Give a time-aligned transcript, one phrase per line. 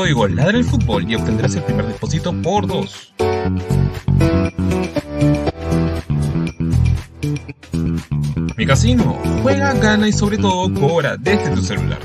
[0.00, 3.12] Código Ladra el Fútbol y obtendrás el primer depósito por dos.
[8.56, 11.98] Mi casino, juega, gana y sobre todo cobra desde tu celular.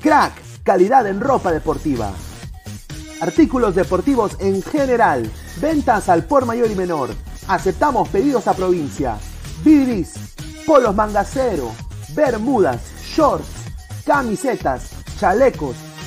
[0.00, 2.12] Crack, calidad en ropa deportiva.
[3.20, 5.28] Artículos deportivos en general.
[5.60, 7.10] Ventas al por mayor y menor.
[7.48, 9.16] Aceptamos pedidos a provincia.
[9.64, 11.72] Bidris, polos mangacero,
[12.14, 13.48] bermudas, shorts,
[14.04, 15.74] camisetas, chalecos,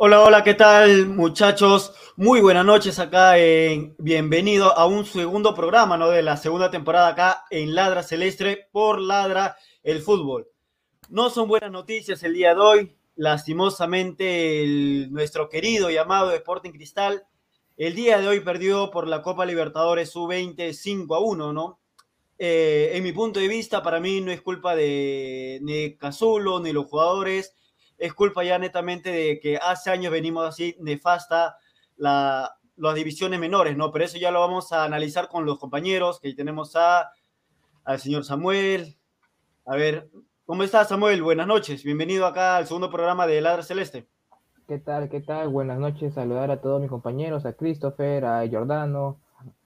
[0.00, 1.92] Hola, hola, ¿qué tal muchachos?
[2.14, 6.08] Muy buenas noches acá en Bienvenido a un segundo programa, ¿no?
[6.08, 10.46] De la segunda temporada acá en Ladra Celeste por Ladra el Fútbol.
[11.08, 12.96] No son buenas noticias el día de hoy.
[13.16, 17.24] Lastimosamente, nuestro querido y amado Sporting Cristal,
[17.76, 21.80] el día de hoy perdió por la Copa Libertadores U20 5 a 1, ¿no?
[22.38, 26.72] Eh, en mi punto de vista, para mí no es culpa de ni Cazulo ni
[26.72, 27.56] los jugadores,
[27.98, 31.58] es culpa ya netamente de que hace años venimos así nefasta
[31.96, 33.90] la, las divisiones menores, ¿no?
[33.92, 37.10] Pero eso ya lo vamos a analizar con los compañeros, que tenemos a,
[37.84, 38.96] al señor Samuel.
[39.66, 40.08] A ver,
[40.46, 41.22] ¿cómo estás Samuel?
[41.22, 44.06] Buenas noches, bienvenido acá al segundo programa de Ladra Celeste.
[44.68, 45.08] ¿Qué tal?
[45.08, 45.48] ¿Qué tal?
[45.48, 49.18] Buenas noches, saludar a todos mis compañeros, a Christopher, a Giordano,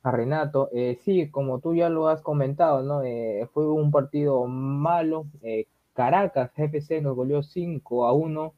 [0.03, 0.71] a Renato.
[0.73, 3.03] Eh, sí, como tú ya lo has comentado, ¿no?
[3.03, 8.55] Eh, fue un partido malo, eh, Caracas FC nos goleó 5 a 1.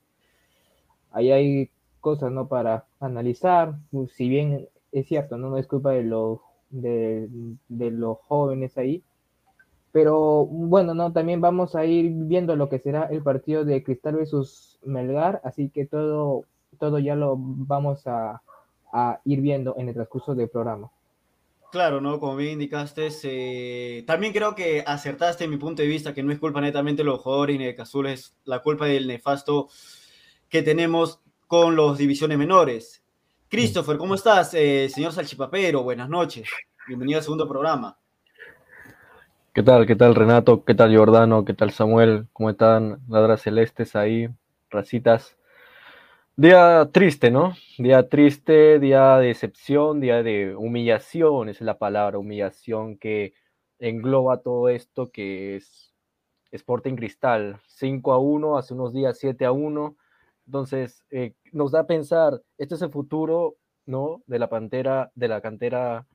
[1.13, 1.71] Ahí hay
[2.01, 2.49] cosas ¿no?
[2.49, 3.75] para analizar.
[4.15, 6.41] Si bien es cierto, no, es culpa de los,
[6.71, 7.29] de,
[7.69, 9.03] los jóvenes ahí.
[9.93, 14.17] Pero bueno, no, también vamos a ir viendo lo que será el partido de Cristal
[14.17, 16.45] versus Melgar, así que todo,
[16.79, 18.43] todo ya lo vamos a,
[18.93, 20.91] a ir viendo en el transcurso del programa.
[21.75, 22.21] Claro, ¿no?
[22.21, 26.39] Como bien indicaste, también creo que acertaste en mi punto de vista que no es
[26.39, 29.69] culpa netamente de los jugadores ni de Cazul, es la culpa del nefasto
[30.49, 33.03] que tenemos con los divisiones menores.
[33.49, 34.55] Christopher, ¿cómo estás?
[34.55, 36.49] Eh, señor Salchipapero, buenas noches.
[36.87, 37.99] Bienvenido al segundo programa.
[39.53, 39.85] ¿Qué tal?
[39.85, 40.65] ¿Qué tal Renato?
[40.65, 41.45] ¿Qué tal Jordano?
[41.45, 42.29] ¿Qué tal Samuel?
[42.33, 43.01] ¿Cómo están?
[43.09, 44.29] Ladras celestes ahí,
[44.71, 45.37] racitas.
[46.37, 47.55] Día triste, ¿no?
[47.79, 53.35] Día triste, día de decepción, día de humillación, es la palabra, humillación que
[53.79, 55.95] engloba todo esto que es
[56.51, 57.61] Sporting Cristal.
[57.69, 59.97] 5 a 1, hace unos días 7 a 1.
[60.47, 63.55] Entonces, eh, nos da a pensar, este es el futuro,
[63.87, 64.25] ¿no?
[64.27, 66.09] De la pantera, de la cantera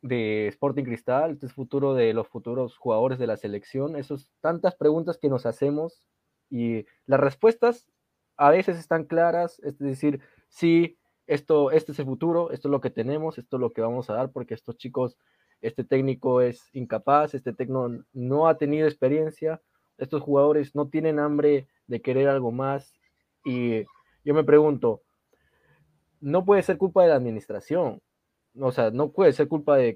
[0.00, 3.96] de Sporting Cristal, este es el futuro de los futuros jugadores de la selección.
[3.96, 6.06] Esas tantas preguntas que nos hacemos
[6.48, 7.90] y las respuestas
[8.36, 12.80] a veces están claras, es decir, sí, esto, este es el futuro, esto es lo
[12.80, 15.16] que tenemos, esto es lo que vamos a dar, porque estos chicos,
[15.60, 19.60] este técnico es incapaz, este técnico no ha tenido experiencia,
[19.96, 22.92] estos jugadores no tienen hambre de querer algo más.
[23.44, 23.84] Y
[24.24, 25.02] yo me pregunto,
[26.20, 28.00] no puede ser culpa de la administración,
[28.58, 29.94] o sea, no puede ser culpa de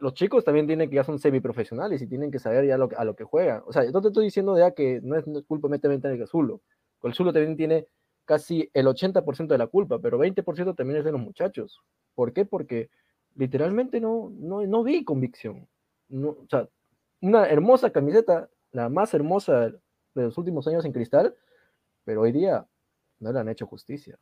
[0.00, 3.16] Los chicos también tienen que ya son semiprofesionales y tienen que saber ya a lo
[3.16, 3.62] que juegan.
[3.66, 6.62] O sea, no te estoy diciendo ya que no es, culpa netamente de Zulo.
[7.02, 7.86] El Zulo también tiene
[8.24, 11.80] casi el 80% de la culpa, pero 20% también es de los muchachos.
[12.14, 12.44] ¿Por qué?
[12.44, 12.90] Porque
[13.36, 15.68] literalmente no, no, no vi convicción.
[16.08, 21.36] Una hermosa camiseta, la más hermosa de los últimos años en cristal,
[22.04, 22.66] pero hoy día
[23.20, 24.18] no le han hecho justicia.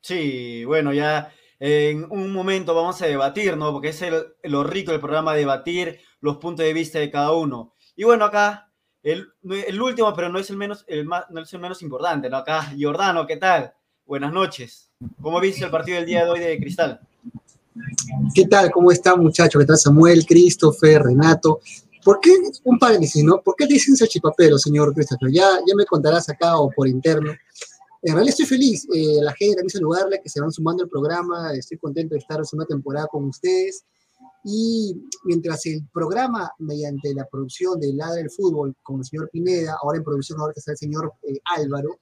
[0.00, 3.72] Sí, bueno, ya en un momento vamos a debatir, ¿no?
[3.72, 7.74] Porque es el, lo rico del programa, debatir los puntos de vista de cada uno.
[7.96, 8.72] Y bueno, acá,
[9.02, 9.28] el,
[9.80, 12.36] último, pero no es el menos, el más, no es el menos importante, ¿no?
[12.36, 13.72] Acá, Giordano, ¿qué tal?
[14.04, 14.90] Buenas noches.
[15.20, 17.00] ¿Cómo viste el partido del día de hoy de Cristal?
[18.34, 18.70] ¿Qué tal?
[18.70, 19.60] ¿Cómo están, muchachos?
[19.60, 21.60] ¿Qué tal, Samuel, Christopher, Renato?
[22.04, 22.30] ¿Por qué,
[22.64, 23.40] un paréntesis, ¿no?
[23.42, 25.30] ¿Por qué dicen chipapero, señor Christopher?
[25.30, 27.32] Ya, ya me contarás acá o por interno.
[28.02, 31.52] En realidad estoy feliz, eh, la gente también saludarle, que se van sumando al programa,
[31.52, 33.84] estoy contento de estar una temporada con ustedes.
[34.44, 39.76] Y mientras el programa, mediante la producción de Ladra del Fútbol con el señor Pineda,
[39.82, 41.98] ahora en producción, ahora que está el señor eh, Álvaro,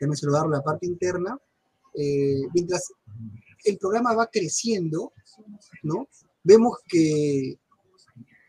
[0.00, 1.38] también saludarlo la parte interna,
[1.94, 2.92] eh, mientras
[3.64, 5.12] el programa va creciendo,
[5.82, 6.08] ¿no?
[6.42, 7.58] Vemos que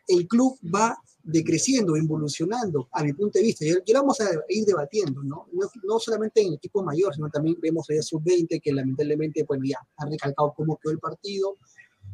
[0.08, 0.98] el club va
[1.32, 3.66] decreciendo, involucionando, a mi punto de vista.
[3.66, 5.48] Y, lo vamos a ir debatiendo, ¿no?
[5.84, 6.00] ¿no?
[6.00, 10.06] solamente en el equipo mayor, sino también vemos a sub-20 que lamentablemente, bueno, ya ha
[10.06, 11.58] recalcado cómo quedó el partido.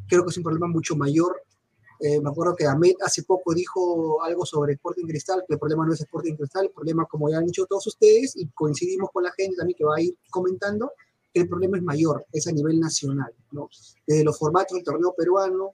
[0.08, 1.42] Creo que es un problema mucho mayor.
[2.00, 5.86] Eh, me acuerdo que Ahmed hace poco dijo algo sobre Sporting Cristal, que el problema
[5.86, 9.24] no es Sporting Cristal, el problema, como ya han dicho todos ustedes, y coincidimos con
[9.24, 10.92] la gente también que va a ir comentando,
[11.32, 13.70] que el problema es mayor, es a nivel nacional, ¿no?
[14.06, 15.72] Desde los formatos del torneo peruano,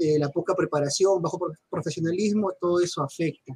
[0.00, 1.38] eh, la poca preparación, bajo
[1.70, 3.54] profesionalismo, todo eso afecta.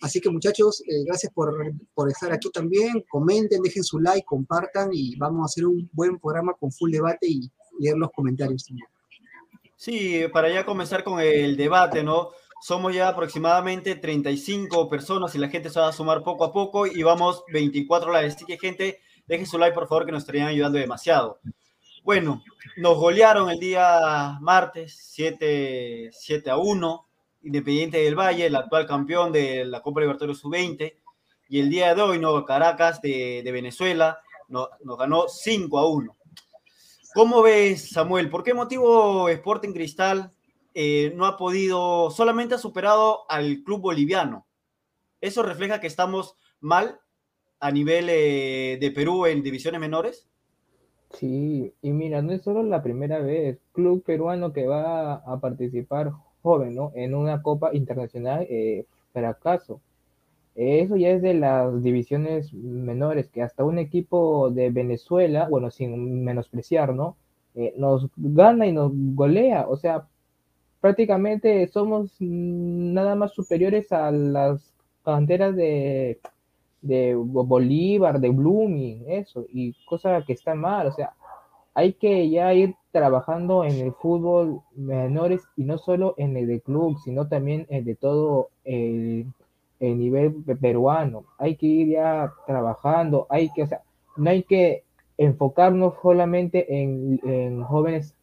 [0.00, 1.54] Así que muchachos, eh, gracias por,
[1.94, 3.04] por, estar aquí también.
[3.08, 7.26] Comenten, dejen su like, compartan y vamos a hacer un buen programa con full debate
[7.28, 8.88] y leer los comentarios también.
[9.76, 12.30] Sí, para ya comenzar con el debate, ¿no?
[12.60, 16.86] Somos ya aproximadamente 35 personas y la gente se va a sumar poco a poco
[16.86, 18.34] y vamos 24 likes.
[18.34, 21.38] Así que gente, dejen su like por favor que nos estarían ayudando demasiado.
[22.04, 22.44] Bueno,
[22.76, 27.06] nos golearon el día martes 7, 7 a 1,
[27.44, 30.96] Independiente del Valle, el actual campeón de la Copa Libertadores Sub-20.
[31.48, 32.44] y el día de hoy, ¿no?
[32.44, 34.18] Caracas de, Venezuela
[34.48, 34.68] nos,
[34.98, 36.16] ganó 5 a 1.
[37.14, 38.28] ¿Cómo ves, Samuel?
[38.28, 40.30] ¿Por qué motivo Sporting Cristal
[40.74, 44.46] eh, no ha podido, solamente ha superado al club boliviano?
[45.22, 47.00] ¿Eso refleja que estamos mal
[47.60, 50.28] a nivel eh, de Perú en divisiones menores?
[51.14, 56.12] Sí, y mira, no es solo la primera vez, club peruano que va a participar
[56.42, 56.92] joven, ¿no?
[56.94, 59.80] En una Copa Internacional, eh, fracaso.
[60.56, 66.24] Eso ya es de las divisiones menores, que hasta un equipo de Venezuela, bueno, sin
[66.24, 67.16] menospreciar, ¿no?
[67.54, 70.08] Eh, nos gana y nos golea, o sea,
[70.80, 76.20] prácticamente somos nada más superiores a las canteras de
[76.84, 81.14] de Bolívar, de Blooming, eso, y cosa que está mal, o sea,
[81.74, 86.60] hay que ya ir trabajando en el fútbol menores y no solo en el de
[86.60, 89.26] club, sino también en de todo el,
[89.80, 91.24] nivel peruano.
[91.38, 93.82] Hay que ir ya trabajando, hay que, o sea,
[94.16, 94.84] no hay que
[95.18, 98.14] enfocarnos solamente en, jóvenes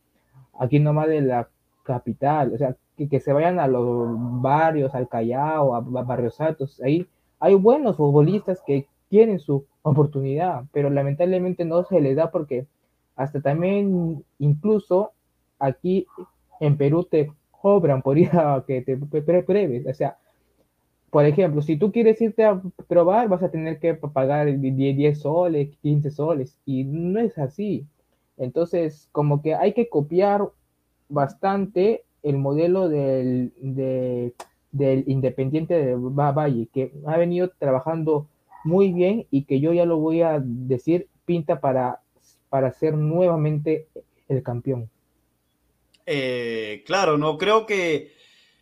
[0.59, 1.49] aquí nomás de la
[1.83, 4.09] capital, o sea, que, que, se vayan a los
[4.41, 7.07] barrios, al Callao, a, a Barrios Altos, ahí
[7.41, 12.67] hay buenos futbolistas que tienen su oportunidad, pero lamentablemente no se les da porque
[13.15, 15.11] hasta también incluso
[15.59, 16.07] aquí
[16.59, 19.85] en Perú te cobran por ir a que te pruebes.
[19.87, 20.17] O sea,
[21.09, 25.75] por ejemplo, si tú quieres irte a probar, vas a tener que pagar 10 soles,
[25.81, 27.85] 15 soles, y no es así.
[28.37, 30.47] Entonces, como que hay que copiar
[31.09, 34.33] bastante el modelo del, de,
[34.71, 38.27] del Independiente de Valle, que ha venido trabajando
[38.63, 42.01] muy bien y que yo ya lo voy a decir, pinta para,
[42.49, 43.87] para ser nuevamente
[44.27, 44.89] el campeón.
[46.05, 48.11] Eh, claro, no creo que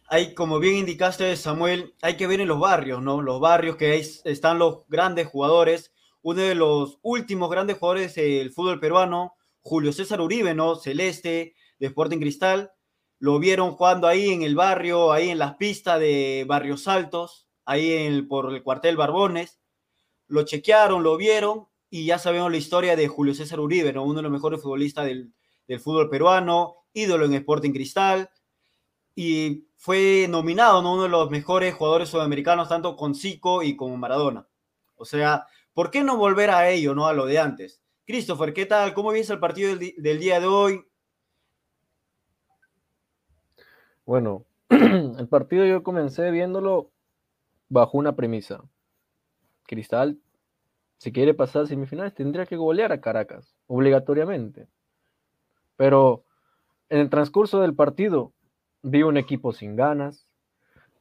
[0.08, 3.22] hay, como bien indicaste, Samuel, hay que ver en los barrios, ¿no?
[3.22, 5.94] Los barrios que están los grandes jugadores.
[6.22, 10.76] Uno de los últimos grandes jugadores del fútbol peruano, Julio César Uribe, ¿no?
[10.76, 12.72] Celeste, de Sporting Cristal
[13.20, 17.92] lo vieron jugando ahí en el barrio, ahí en las pistas de Barrios Altos, ahí
[17.92, 19.60] en por el cuartel Barbones.
[20.28, 24.22] Lo chequearon, lo vieron y ya sabemos la historia de Julio César Uribe, uno de
[24.22, 25.34] los mejores futbolistas del,
[25.80, 28.30] fútbol peruano, ídolo en Sporting Cristal
[29.14, 30.94] y fue nominado ¿no?
[30.94, 34.48] uno de los mejores jugadores sudamericanos, tanto con Zico y con Maradona.
[34.96, 37.82] O sea, ¿por qué no volver a ello, no a lo de antes?
[38.06, 38.94] Christopher, ¿qué tal?
[38.94, 40.89] ¿Cómo viste el partido del día de hoy?
[44.10, 46.90] Bueno, el partido yo comencé viéndolo
[47.70, 48.64] bajo una premisa.
[49.68, 50.18] Cristal,
[50.98, 54.68] si quiere pasar a semifinales, tendría que golear a Caracas, obligatoriamente.
[55.76, 56.24] Pero
[56.90, 58.34] en el transcurso del partido
[58.82, 60.26] vi un equipo sin ganas,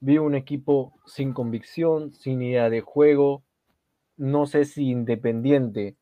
[0.00, 3.43] vi un equipo sin convicción, sin idea de juego.
[4.19, 5.97] No sé si Independiente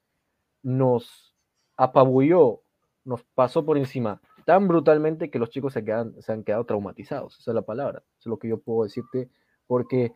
[0.65, 1.37] nos
[1.77, 2.63] apabulló,
[3.05, 7.37] nos pasó por encima tan brutalmente que los chicos se, quedan, se han quedado traumatizados.
[7.41, 8.05] Esa es la palabra.
[8.13, 9.29] Eso es lo que yo puedo decirte,
[9.67, 10.13] porque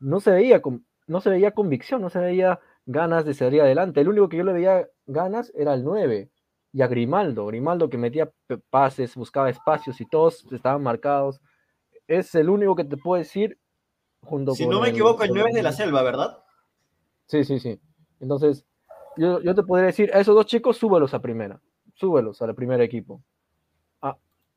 [0.00, 0.62] no se veía,
[1.08, 4.00] no se veía convicción, no se veía ganas de salir adelante.
[4.00, 6.30] El único que yo le veía ganas era el 9
[6.72, 7.46] y a Grimaldo.
[7.46, 8.30] Grimaldo que metía
[8.70, 11.40] pases, buscaba espacios y todos estaban marcados.
[12.06, 13.58] Es el único que te puedo decir
[14.22, 16.38] junto si no me equivoco, el 9 es de la selva, ¿verdad?
[17.26, 17.80] Sí, sí, sí.
[18.20, 18.64] Entonces,
[19.16, 21.60] yo, yo te podría decir, a esos dos chicos, súbelos a primera.
[21.94, 23.20] Súbelos al primer equipo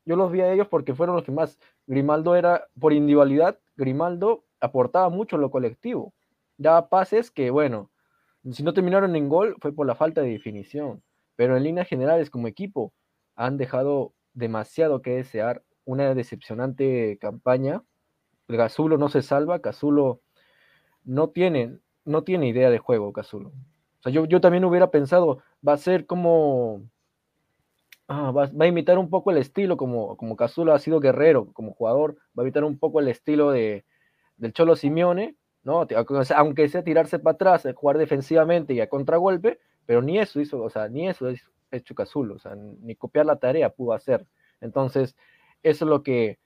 [0.08, 4.46] yo los vi a ellos porque fueron los que más, Grimaldo era, por individualidad, Grimaldo
[4.58, 6.14] aportaba mucho en lo colectivo,
[6.56, 7.90] daba pases que, bueno,
[8.50, 11.02] si no terminaron en gol fue por la falta de definición,
[11.36, 12.94] pero en líneas generales como equipo
[13.36, 17.82] han dejado demasiado que desear, una decepcionante campaña,
[18.48, 20.22] el Gazulo no se salva, Cazulo
[21.04, 23.50] no tiene, no tiene idea de juego, Cazulo.
[23.50, 26.80] O sea, yo, yo también hubiera pensado, va a ser como
[28.10, 31.74] Ah, va, a imitar un poco el estilo, como, como Cazulo ha sido guerrero como
[31.74, 33.84] jugador, va a imitar un poco el estilo de,
[34.38, 35.86] del Cholo Simeone, ¿no?
[36.36, 40.62] Aunque sea tirarse para atrás, eh, jugar defensivamente y a contragolpe, pero ni eso hizo,
[40.62, 44.26] o sea, ni eso es hecho Cazulo, o sea, ni copiar la tarea pudo hacer.
[44.62, 45.14] Entonces,
[45.62, 46.38] eso es lo que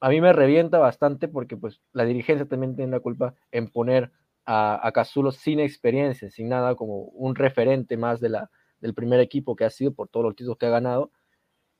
[0.00, 4.12] a mí me revienta bastante porque pues la dirigencia también tiene la culpa en poner
[4.46, 9.20] a, a Cazulo sin experiencia, sin nada como un referente más de la, del primer
[9.20, 11.10] equipo que ha sido por todos los títulos que ha ganado.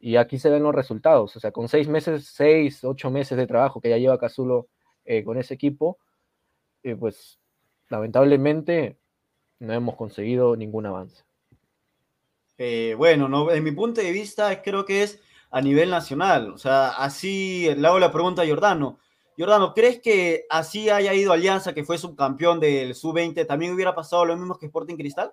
[0.01, 1.37] Y aquí se ven los resultados.
[1.37, 4.69] O sea, con seis meses, seis, ocho meses de trabajo que ya lleva Cazulo
[5.05, 5.99] eh, con ese equipo,
[6.83, 7.39] eh, pues
[7.89, 8.99] lamentablemente
[9.59, 11.25] no hemos conseguido ningún avance.
[12.59, 16.51] Eh, bueno, no, en mi punto de vista creo que es a nivel nacional.
[16.53, 18.99] O sea, así le hago la pregunta a Jordano.
[19.39, 24.25] Jordano, ¿crees que así haya ido Alianza, que fue subcampeón del sub-20, también hubiera pasado
[24.25, 25.33] lo mismo que Sporting Cristal?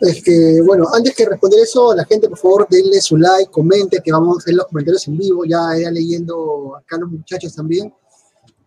[0.00, 4.00] Es que, bueno, antes que responder eso, la gente, por favor, denle su like, comente,
[4.04, 7.92] que vamos a hacer los comentarios en vivo, ya, ya leyendo acá los muchachos también.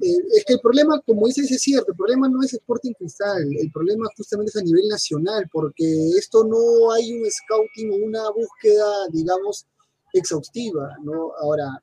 [0.02, 3.44] Eh, es que el problema, como dices, es cierto, el problema no es Sporting Cristal,
[3.58, 5.86] el problema justamente es a nivel nacional, porque
[6.18, 9.68] esto no hay un scouting o una búsqueda, digamos,
[10.12, 11.32] exhaustiva, ¿no?
[11.40, 11.82] Ahora,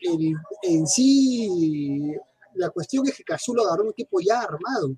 [0.00, 2.12] el- en sí,
[2.54, 4.90] la cuestión es que Cazulo agarró un equipo ya armado,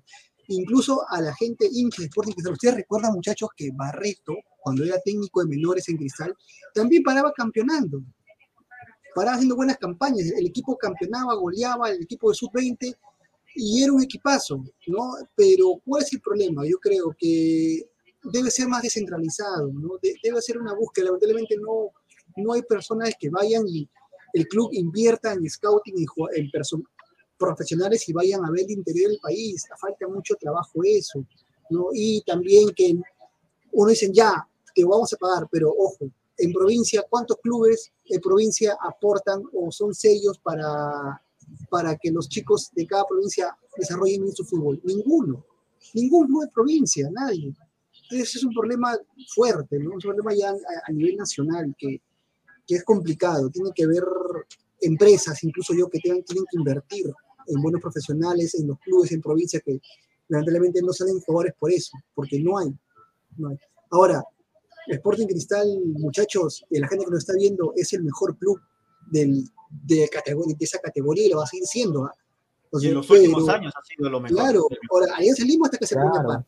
[0.47, 2.53] incluso a la gente hincha de Sporting Cristal.
[2.53, 6.35] Ustedes recuerdan, muchachos, que Barreto, cuando era técnico de menores en Cristal,
[6.73, 8.01] también paraba campeonando
[9.13, 12.95] paraba haciendo buenas campañas, el equipo campeonaba, goleaba, el equipo de sub-20
[13.55, 15.11] y era un equipazo, ¿no?
[15.35, 16.65] Pero ¿cuál es el problema?
[16.65, 17.87] Yo creo que
[18.23, 19.71] debe ser más descentralizado,
[20.23, 21.91] debe ser una búsqueda, lamentablemente no,
[22.37, 23.87] no hay personas que vayan y
[24.33, 25.95] el club invierta en scouting
[26.35, 26.83] en perso-
[27.37, 31.25] profesionales y vayan a ver el interior del país, falta mucho trabajo eso,
[31.69, 31.87] ¿no?
[31.93, 32.95] Y también que
[33.71, 38.77] uno dice, ya, te vamos a pagar, pero ojo, en provincia, ¿cuántos clubes de provincia
[38.81, 41.21] aportan o son sellos para,
[41.69, 44.81] para que los chicos de cada provincia desarrollen bien su fútbol?
[44.83, 45.45] Ninguno.
[45.93, 47.53] Ningún club de provincia, nadie.
[48.03, 48.97] Entonces es un problema
[49.33, 49.91] fuerte, ¿no?
[49.91, 50.55] Un problema ya a,
[50.87, 52.01] a nivel nacional que,
[52.65, 53.49] que es complicado.
[53.49, 54.03] Tiene que haber
[54.85, 57.05] empresas, incluso yo, que tengan, tienen que invertir
[57.47, 59.79] en buenos profesionales, en los clubes en provincia que
[60.29, 62.73] lamentablemente no salen jugadores por eso, porque no hay.
[63.37, 63.57] No hay.
[63.91, 64.23] Ahora,
[64.87, 68.59] Sporting Cristal, muchachos, eh, la gente que nos está viendo, es el mejor club
[69.11, 72.05] del, de, categoría, de esa categoría y lo va a seguir siendo.
[72.05, 72.13] ¿ah?
[72.71, 74.37] O Y en los últimos pero- años ha sido lo mejor.
[74.37, 76.27] Claro, ahora Alianza Lima hasta que se pone a Claro.
[76.27, 76.45] par.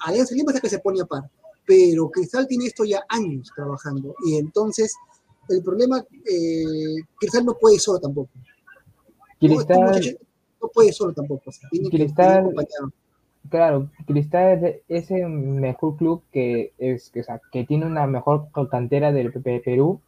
[0.00, 1.30] Alianza Lima hasta que se pone a par.
[1.66, 4.14] Pero Cristal tiene esto ya años trabajando.
[4.24, 4.94] Y entonces,
[5.48, 8.30] el problema, eh, Cristal no puede solo tampoco.
[8.34, 8.42] No,
[9.40, 10.26] este Cristal, muchacho
[10.60, 11.42] no puede solo tampoco.
[11.46, 12.52] o sea, tiene Cristal-
[13.48, 18.48] claro, Cristal es, el mejor club que es que, o sea, que tiene una mejor
[18.70, 20.00] cantera del Perú,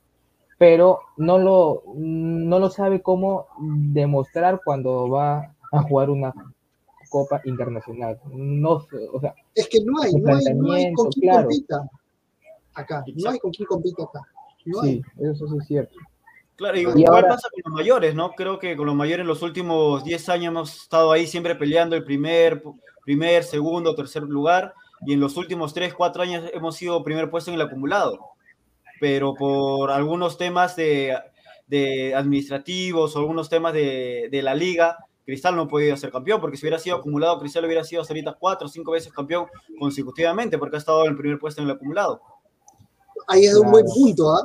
[0.59, 6.35] pero no lo, no lo sabe cómo demostrar cuando va a jugar una
[7.09, 8.19] Copa Internacional.
[8.33, 11.49] No, o sea, Es que no hay, no hay, no hay con quién claro.
[11.49, 11.91] compita
[12.75, 13.05] acá.
[13.15, 14.21] No hay con quién compita acá.
[14.69, 14.97] No hay.
[14.97, 15.97] sí, eso sí es cierto.
[16.57, 18.33] Claro, Y igual ahora- pasa con los mayores, ¿no?
[18.33, 21.95] Creo que con los mayores en los últimos 10 años hemos estado ahí siempre peleando
[21.95, 22.63] el primer,
[23.05, 24.75] primer, segundo, tercer lugar,
[25.07, 28.19] y en los últimos 3, 4 años hemos sido primer puesto en el acumulado.
[29.01, 31.17] Pero por algunos temas de,
[31.69, 36.41] de administrativos o algunos temas de, de la liga, Cristal no ha podido ser campeón,
[36.41, 39.47] porque si hubiera sido acumulado, Cristal hubiera sido hasta ahorita 4 o 5 veces campeón
[39.79, 42.21] consecutivamente, porque ha estado en el primer puesto en el acumulado.
[43.29, 44.43] Ahí es un buen punto, ¿ah?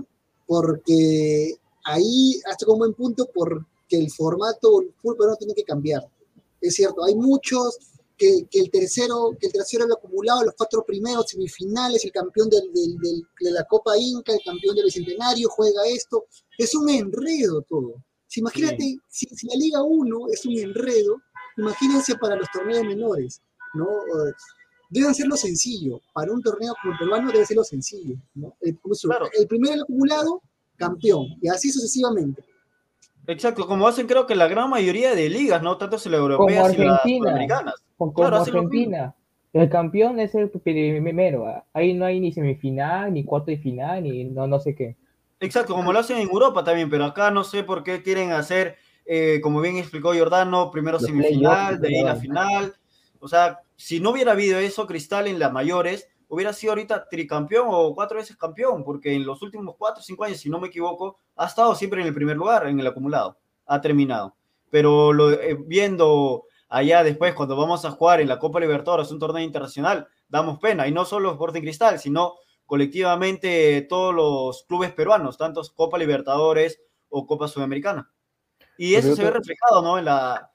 [0.61, 6.07] Porque ahí hasta un buen punto porque el formato el fútbol peruano tiene que cambiar.
[6.61, 7.77] Es cierto, hay muchos
[8.17, 12.49] que, que el tercero, que el tercero lo acumulado, los cuatro primeros semifinales, el campeón
[12.49, 16.25] del, del- del- de la Copa Inca, el campeón del Bicentenario, juega esto.
[16.57, 17.95] Es un enredo todo.
[18.27, 21.17] Si imagínate, si, si la Liga 1 es un enredo,
[21.57, 23.41] imagínense para los torneos menores,
[23.73, 23.87] ¿no?
[24.93, 25.99] Eh, Debe hacerlo sencillo.
[26.13, 28.15] Para un torneo como el peruano debe ser lo sencillo.
[28.35, 28.55] ¿no?
[28.61, 29.27] El, como eso, Claro.
[29.37, 30.41] el primer acumulado,
[30.75, 31.27] campeón.
[31.41, 32.43] Y así sucesivamente.
[33.25, 35.77] Exacto, como hacen creo que la gran mayoría de ligas, ¿no?
[35.77, 37.75] Tanto en las Como europeas y las americanas.
[37.97, 39.15] como Claro, lo Argentina.
[39.53, 41.47] El campeón es el primero.
[41.47, 41.63] ¿ah?
[41.73, 44.97] Ahí no hay ni semifinal, ni cuarto de final, ni no, no sé qué.
[45.39, 48.77] Exacto, como lo hacen en Europa también, pero acá no sé por qué quieren hacer,
[49.05, 52.73] eh, como bien explicó Giordano, primero Los semifinal, de ahí la final.
[53.23, 57.67] O sea, si no hubiera habido eso, Cristal en las mayores hubiera sido ahorita tricampeón
[57.69, 60.67] o cuatro veces campeón, porque en los últimos cuatro o cinco años, si no me
[60.67, 64.35] equivoco, ha estado siempre en el primer lugar, en el acumulado, ha terminado.
[64.69, 69.19] Pero lo, eh, viendo allá después, cuando vamos a jugar en la Copa Libertadores, un
[69.19, 75.37] torneo internacional, damos pena, y no solo Sporting Cristal, sino colectivamente todos los clubes peruanos,
[75.37, 78.11] tanto Copa Libertadores o Copa Sudamericana.
[78.77, 79.97] Y eso se ve reflejado, ¿no?
[79.97, 80.52] En la,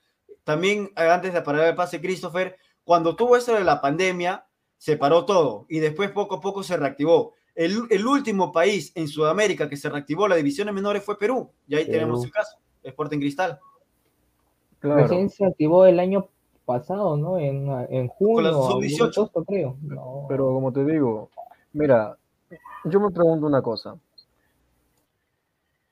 [0.48, 4.46] también eh, antes de parar el pase, Christopher, cuando tuvo eso de la pandemia,
[4.78, 7.34] se paró todo y después poco a poco se reactivó.
[7.54, 11.74] El, el último país en Sudamérica que se reactivó las divisiones menores fue Perú, y
[11.74, 11.98] ahí Perú.
[11.98, 13.58] tenemos el caso, Sporting Cristal.
[14.78, 15.02] Claro.
[15.02, 16.30] Recién se activó el año
[16.64, 17.38] pasado, ¿no?
[17.38, 19.18] En, en junio, la sub-18.
[19.18, 19.76] agosto, creo.
[19.82, 20.24] No.
[20.30, 21.28] Pero como te digo,
[21.74, 22.16] mira,
[22.84, 23.98] yo me pregunto una cosa.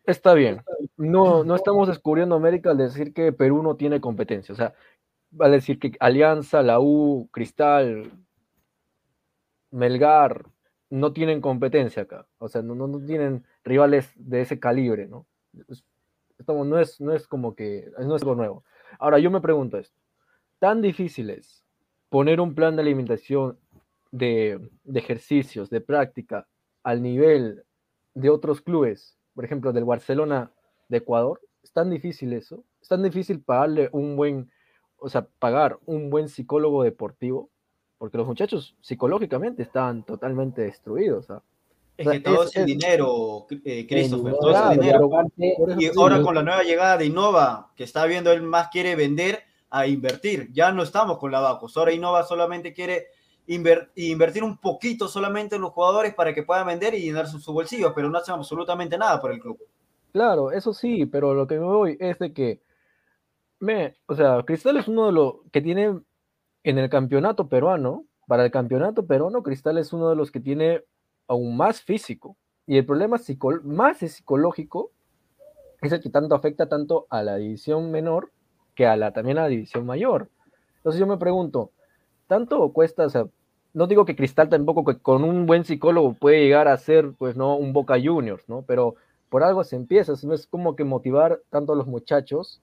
[0.06, 0.62] Está bien,
[0.96, 4.52] no, no estamos descubriendo América al decir que Perú no tiene competencia.
[4.52, 4.74] O sea,
[5.40, 8.10] al decir que Alianza, la U, Cristal,
[9.70, 10.46] Melgar
[10.90, 12.26] no tienen competencia acá.
[12.38, 15.26] O sea, no, no, tienen rivales de ese calibre, ¿no?
[15.68, 15.84] Es-
[16.38, 18.62] Estamos, no, es, no es como que no es algo nuevo.
[18.98, 19.98] Ahora, yo me pregunto esto.
[20.58, 21.64] ¿Tan difícil es
[22.10, 23.58] poner un plan de alimentación,
[24.12, 26.46] de, de ejercicios, de práctica,
[26.82, 27.64] al nivel
[28.14, 30.50] de otros clubes, por ejemplo, del Barcelona
[30.88, 31.40] de Ecuador?
[31.62, 32.64] ¿Es tan difícil eso?
[32.80, 34.50] ¿Es tan difícil pagarle un buen,
[34.98, 37.50] o sea, pagar un buen psicólogo deportivo?
[37.98, 41.30] Porque los muchachos psicológicamente están totalmente destruidos.
[41.30, 41.42] ¿ah?
[41.98, 45.10] Es que todo es, el dinero, eh, Christopher, todo es el dinero.
[45.78, 49.42] Y ahora con la nueva llegada de Innova, que está viendo, él más quiere vender
[49.68, 50.50] a invertir.
[50.52, 51.76] Ya no estamos con la Bacos.
[51.76, 53.08] Ahora Innova solamente quiere
[53.46, 57.52] invertir un poquito solamente en los jugadores para que puedan vender y llenar sus su
[57.52, 59.58] bolsillos, pero no hacen absolutamente nada por el club.
[60.12, 62.60] Claro, eso sí, pero lo que me voy es de que,
[63.60, 66.00] me, o sea, Cristal es uno de los que tiene
[66.64, 70.82] en el campeonato peruano, para el campeonato peruano, Cristal es uno de los que tiene
[71.28, 72.36] aún más físico.
[72.66, 73.18] Y el problema
[73.62, 74.90] más psicológico
[75.80, 78.32] es el que tanto afecta tanto a la división menor
[78.74, 80.28] que a la, también a la división mayor.
[80.78, 81.70] Entonces yo me pregunto,
[82.26, 83.06] ¿tanto cuesta?
[83.06, 83.26] O sea,
[83.74, 87.36] no digo que Cristal tampoco que con un buen psicólogo puede llegar a ser, pues,
[87.36, 87.56] ¿no?
[87.56, 88.62] Un Boca Juniors, ¿no?
[88.62, 88.94] Pero
[89.28, 92.62] por algo se empieza, es como que motivar tanto a los muchachos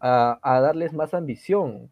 [0.00, 1.90] a, a darles más ambición.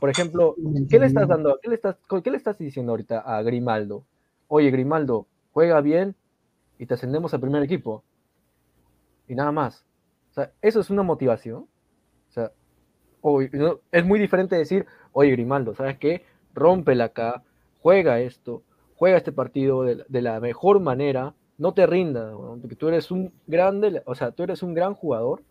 [0.00, 0.56] Por ejemplo,
[0.88, 1.58] ¿qué le estás dando?
[1.62, 4.04] ¿Qué le estás, ¿Qué le estás diciendo ahorita a Grimaldo?
[4.48, 6.16] Oye, Grimaldo, juega bien
[6.78, 8.02] y te ascendemos al primer equipo.
[9.28, 9.86] Y nada más.
[10.30, 11.68] O sea, eso es una motivación.
[12.28, 12.52] O sea,
[13.92, 16.24] es muy diferente decir, oye, Grimaldo, ¿sabes qué?
[16.54, 17.42] Rómpela acá,
[17.80, 18.62] juega esto,
[18.96, 24.02] juega este partido de, la mejor manera, no te rindas, porque tú eres un grande,
[24.06, 25.42] o sea, tú eres un gran jugador,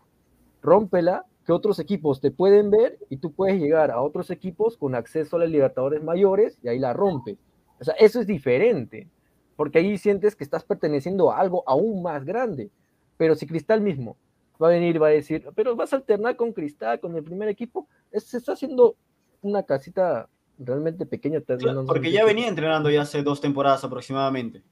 [0.62, 4.96] rómpela, que otros equipos te pueden ver y tú puedes llegar a otros equipos con
[4.96, 7.38] acceso a las Libertadores mayores y ahí la rompes.
[7.82, 9.10] O sea, eso es diferente
[9.56, 12.70] porque ahí sientes que estás perteneciendo a algo aún más grande.
[13.18, 14.18] Pero si Cristal mismo
[14.62, 17.50] va a venir va a decir, pero vas a alternar con Cristal, con el primer
[17.50, 18.96] equipo, se está haciendo
[19.42, 21.42] una casita realmente pequeña.
[21.88, 24.64] porque ya venía entrenando ya hace dos temporadas aproximadamente.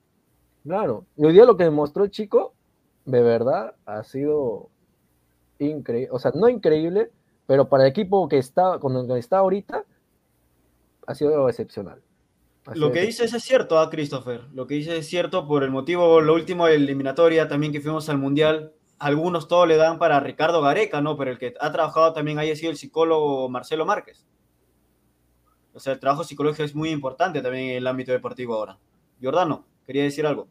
[0.63, 2.53] Claro, y hoy día lo que demostró el chico,
[3.05, 4.69] de verdad, ha sido
[5.57, 7.11] increíble, o sea, no increíble,
[7.47, 9.83] pero para el equipo que está, con el que está ahorita,
[11.07, 12.01] ha sido excepcional
[12.75, 14.41] lo que dices es cierto, ¿ah, Christopher.
[14.53, 17.81] Lo que dices es cierto por el motivo, lo último de la eliminatoria, también que
[17.81, 18.73] fuimos al Mundial.
[18.99, 21.17] Algunos todo le dan para Ricardo Gareca, ¿no?
[21.17, 24.27] Pero el que ha trabajado también ahí ha sido el psicólogo Marcelo Márquez.
[25.73, 28.77] O sea, el trabajo psicológico es muy importante también en el ámbito deportivo ahora.
[29.21, 30.47] Jordano, quería decir algo.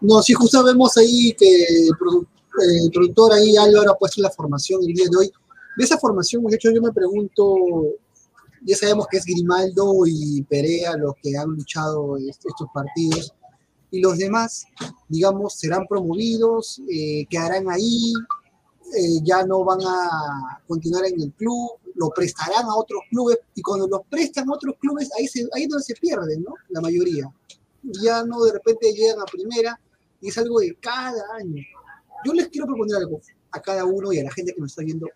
[0.00, 4.94] No, sí, justo vemos ahí que el, productor ahí, Álvaro, ha puesto la formación el
[4.94, 5.32] día de hoy.
[5.76, 7.54] De esa formación, hecho, yo me pregunto,
[8.62, 13.34] ya sabemos que es Grimaldo y Perea los que han luchado estos partidos.
[13.90, 14.66] Y los demás,
[15.08, 18.12] digamos, serán promovidos, eh, quedarán ahí,
[18.94, 23.62] eh, ya no van a continuar en el club, lo prestarán a otros clubes y
[23.62, 26.54] cuando los prestan a otros clubes, ahí, ahí es donde se pierden, ¿no?
[26.68, 27.32] La mayoría.
[27.82, 29.80] Ya no de repente llegan a primera
[30.20, 31.62] y es algo de cada año.
[32.24, 33.20] Yo les quiero proponer algo
[33.52, 35.06] a cada uno y a la gente que nos está viendo.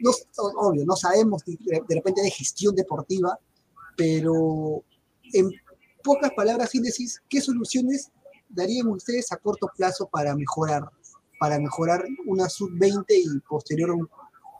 [0.00, 0.12] No,
[0.56, 3.38] obvio, no sabemos de, repente de gestión deportiva,
[3.96, 4.84] pero
[5.32, 5.50] en
[6.02, 8.10] pocas palabras, síntesis, ¿qué soluciones
[8.48, 10.88] darían ustedes a corto plazo para mejorar,
[11.38, 13.96] para mejorar una sub-20 y posterior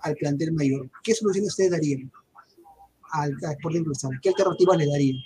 [0.03, 0.89] al plantel mayor?
[1.03, 2.11] ¿Qué soluciones ustedes darían
[3.13, 4.19] al, al Sporting Cristal?
[4.23, 5.17] ¿Qué alternativas le darían?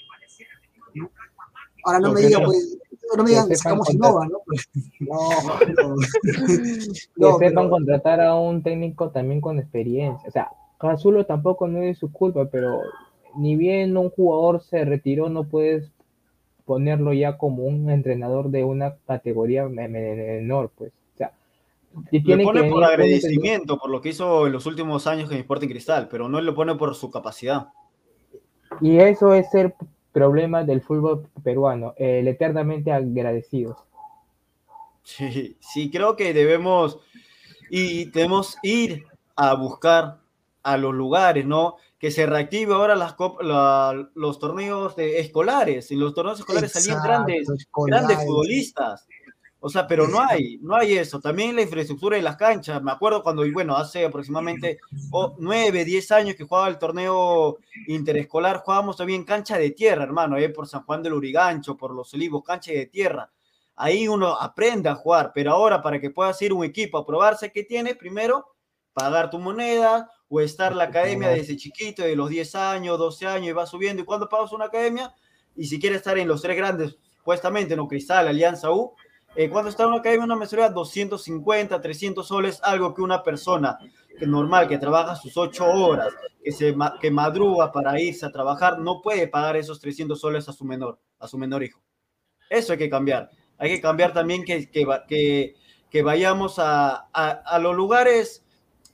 [1.85, 2.79] Ahora no me digan, pues,
[3.17, 4.39] no me digan, sacamos Innova, ¿no?
[5.01, 5.97] no,
[7.17, 7.39] no.
[7.39, 10.29] que sepan contratar a un técnico también con experiencia.
[10.29, 12.81] O sea, Cazulo tampoco no es su culpa, pero
[13.37, 15.91] ni bien un jugador se retiró, no puedes
[16.65, 20.93] ponerlo ya como un entrenador de una categoría menor, pues.
[22.11, 26.09] Lo pone por agradecimiento, por lo que hizo en los últimos años en Sporting Cristal,
[26.11, 27.69] pero no lo pone por su capacidad.
[28.81, 29.75] Y eso es ser
[30.13, 33.79] problemas del fútbol peruano, el eternamente agradecidos.
[35.03, 37.01] Sí, sí, creo que debemos
[37.71, 40.19] y debemos ir a buscar
[40.63, 41.77] a los lugares, ¿no?
[41.99, 43.17] Que se reactive ahora las
[44.15, 45.91] los torneos de escolares.
[45.91, 47.49] En los torneos escolares salían grandes,
[47.87, 49.07] grandes futbolistas.
[49.65, 51.21] O sea, pero no hay, no hay eso.
[51.21, 52.83] También la infraestructura de las canchas.
[52.83, 54.81] Me acuerdo cuando, bueno, hace aproximadamente
[55.39, 60.49] nueve, diez años que jugaba el torneo interescolar, jugábamos también cancha de tierra, hermano, eh,
[60.49, 63.31] por San Juan del Urigancho, por Los Olivos, cancha de tierra.
[63.77, 67.53] Ahí uno aprende a jugar, pero ahora para que puedas ir un equipo a probarse
[67.53, 68.45] que tiene, primero
[68.93, 73.27] pagar tu moneda o estar en la academia desde chiquito, de los 10 años, 12
[73.29, 74.03] años, y va subiendo.
[74.03, 75.15] ¿Y cuando pagas una academia?
[75.55, 78.97] Y si quieres estar en los tres grandes, supuestamente, no Cristal, Alianza U,
[79.35, 83.79] Eh, cuando está en una academia, una mensualidad 250, 300 soles, algo que una persona
[84.19, 86.13] que normal, que trabaja sus 8 horas,
[86.45, 90.53] que, se, que madruga para irse a trabajar, no puede pagar esos 300 soles a
[90.53, 91.81] su menor, a su menor hijo.
[92.51, 93.31] Eso hay que cambiar.
[93.57, 95.55] Hay que cambiar también que, que,
[95.89, 98.45] que, vayamos a, a, los lugares,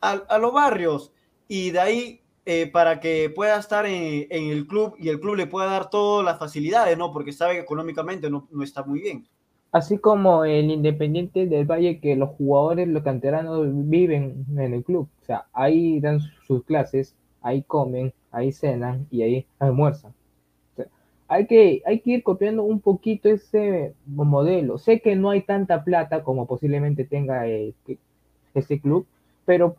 [0.01, 1.12] a, a, los barrios,
[1.48, 5.35] y de ahí eh, para que pueda estar en, en, el club y el club
[5.35, 7.12] le pueda dar todas las facilidades, ¿no?
[7.12, 9.27] Porque sabe que económicamente no, no está muy bien.
[9.71, 15.09] Así como el Independiente del Valle, que los jugadores, los canteranos viven en el club.
[15.23, 20.13] O sea, ahí dan sus clases, ahí comen, ahí cenan y ahí almuerzan.
[20.73, 20.87] O sea,
[21.29, 24.79] hay, que, hay que ir copiando un poquito ese modelo.
[24.79, 27.75] Sé que no hay tanta plata como posiblemente tenga eh,
[28.55, 29.07] ese club,
[29.45, 29.77] pero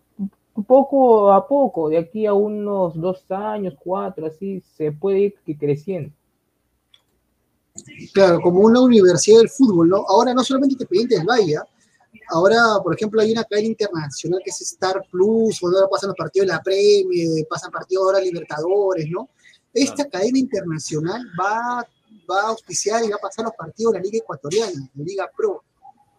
[0.68, 6.12] poco a poco, de aquí a unos dos años, cuatro, así, se puede ir creciendo.
[8.14, 10.06] Claro, como una universidad del fútbol, ¿no?
[10.08, 11.68] Ahora no solamente Independiente del Valle, ¿ah?
[12.30, 16.18] ahora, por ejemplo, hay una cadena internacional que es Star Plus, donde ahora pasan los
[16.18, 19.30] partidos de la Premier, pasan partidos ahora Libertadores, ¿no?
[19.74, 21.88] Esta cadena internacional va,
[22.30, 25.30] va a auspiciar y va a pasar los partidos de la Liga Ecuatoriana, la Liga
[25.36, 25.64] Pro,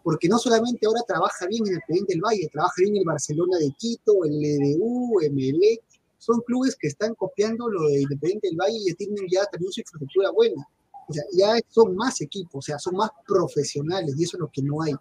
[0.03, 3.71] porque no solamente ahora trabaja bien en Independiente del Valle, trabaja bien el Barcelona de
[3.77, 5.81] Quito, el EDU, MLE,
[6.17, 9.81] son clubes que están copiando lo de Independiente del Valle y tienen ya también su
[9.81, 10.65] infraestructura buena
[11.07, 14.49] o sea, ya son más equipos, o sea, son más profesionales y eso es lo
[14.49, 14.93] que no hay.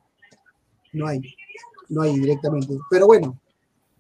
[0.93, 1.21] No hay.
[1.89, 2.77] No hay directamente.
[2.91, 3.39] Pero bueno,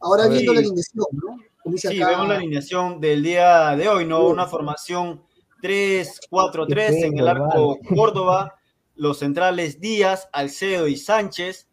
[0.00, 1.76] ahora viendo la alineación, ¿no?
[1.76, 4.26] sí, vemos la alineación del día de hoy, ¿no?
[4.26, 5.22] Una formación
[5.62, 8.56] 3-4-3 en el arco Córdoba,
[8.96, 11.68] los centrales Díaz, Alcedo y Sánchez,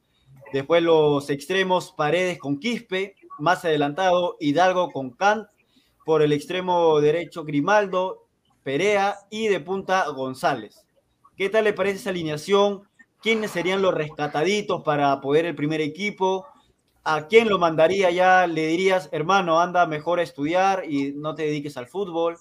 [0.54, 5.48] después los extremos Paredes con Quispe, más adelantado Hidalgo con Kant,
[6.06, 8.27] por el extremo derecho Grimaldo,
[8.68, 10.86] Perea y de punta González.
[11.38, 12.82] ¿Qué tal le parece esa alineación?
[13.22, 16.46] ¿Quiénes serían los rescataditos para poder el primer equipo?
[17.06, 18.46] ¿A quién lo mandaría ya?
[18.46, 22.36] ¿Le dirías, hermano, anda mejor a estudiar y no te dediques al fútbol?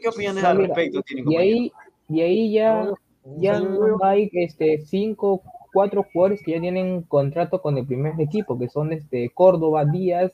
[0.00, 1.28] ¿Qué opiniones al respecto tienen?
[1.28, 1.72] Y ahí,
[2.08, 2.92] y ahí ya,
[3.38, 3.60] ya
[4.04, 8.92] hay este, cinco, cuatro jugadores que ya tienen contrato con el primer equipo, que son
[8.92, 10.30] este, Córdoba, Díaz,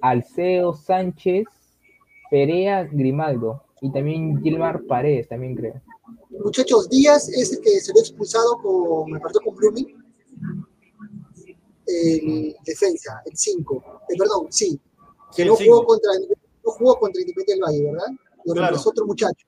[0.00, 1.46] Alceo, Sánchez,
[2.30, 5.80] Perea, Grimaldo y también Gilmar Paredes, también creo.
[6.30, 10.04] Muchachos, Díaz es el que se ve expulsado con, me partió con Blooming,
[11.86, 14.78] el defensa, el 5, eh, perdón, sí,
[15.34, 16.10] que no, jugó contra,
[16.64, 18.12] no jugó contra Independiente del Valle, ¿verdad?
[18.44, 18.76] Lo claro.
[18.84, 19.46] otro muchacho.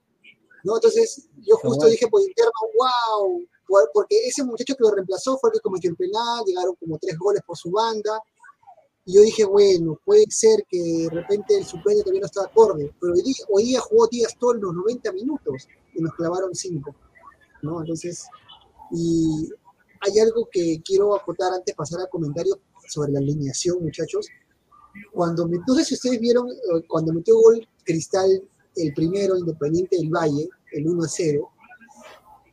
[0.64, 0.76] ¿no?
[0.76, 3.46] Entonces, yo justo dije por interno, wow,
[3.92, 7.18] porque ese muchacho que lo reemplazó fue el que cometió el penal, llegaron como tres
[7.18, 8.20] goles por su banda,
[9.10, 12.94] y yo dije, bueno, puede ser que de repente el suplente también no estaba acorde,
[13.00, 13.12] pero
[13.48, 16.94] hoy día, jugó Díaz todos los 90 minutos y nos clavaron 5,
[17.62, 17.80] ¿no?
[17.80, 18.28] Entonces,
[18.92, 19.50] y
[20.00, 22.56] hay algo que quiero acotar antes de pasar a comentarios
[22.88, 24.28] sobre la alineación, muchachos.
[25.12, 28.40] Cuando no sé si ustedes vieron, eh, cuando metió gol Cristal,
[28.76, 31.50] el primero Independiente del Valle, el 1 a 0,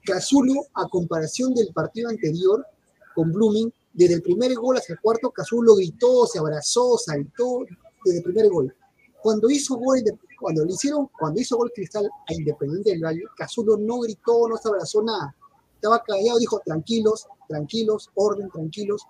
[0.06, 2.66] Cazulo, a comparación del partido anterior
[3.14, 7.66] con Blooming, desde el primer gol hasta el cuarto, Cazulo gritó, se abrazó, saltó,
[8.06, 8.76] desde el primer gol.
[9.22, 10.02] Cuando hizo gol,
[10.40, 14.58] cuando le hicieron, cuando hizo gol Cristal a Independiente del Valle, Cazulo no gritó, no
[14.58, 15.36] se abrazó nada.
[15.76, 19.02] Estaba callado, dijo, tranquilos, tranquilos, orden, tranquilos.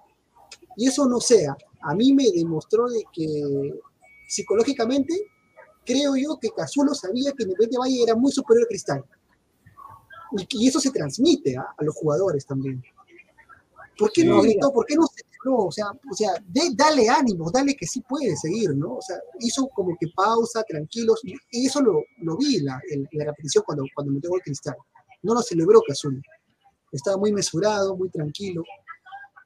[0.78, 3.74] Y eso no sea, a mí me demostró de que
[4.28, 5.14] psicológicamente
[5.86, 9.06] creo yo que Cazulo sabía que Independiente Valle era muy superior a Cristal.
[10.50, 12.84] Y, eso se transmite a los jugadores también.
[13.98, 14.72] ¿Por qué no gritó?
[14.72, 15.66] ¿Por qué no celebró?
[15.66, 16.32] O sea, o sea
[16.76, 18.96] dale ánimo, dale que sí puede seguir, ¿no?
[18.96, 23.26] O sea, hizo como que pausa, tranquilos, y eso lo, lo vi la, en, la
[23.26, 24.76] repetición cuando, cuando metió el cristal.
[25.24, 26.22] No lo celebró Cazul.
[26.92, 28.64] Estaba muy mesurado, muy tranquilo.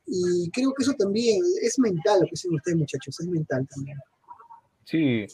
[0.05, 3.97] Y creo que eso también es mental, lo que dicen ustedes, muchachos, es mental también.
[4.83, 5.25] Sí,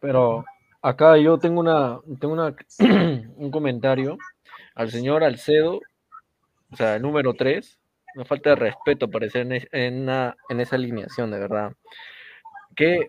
[0.00, 0.44] pero
[0.80, 2.56] acá yo tengo una, tengo una,
[3.36, 4.16] un comentario
[4.74, 5.80] al señor Alcedo,
[6.70, 7.78] o sea, el número 3,
[8.14, 10.08] una falta de respeto parecer en, en,
[10.48, 11.72] en esa alineación, de verdad.
[12.76, 13.08] ¿Qué,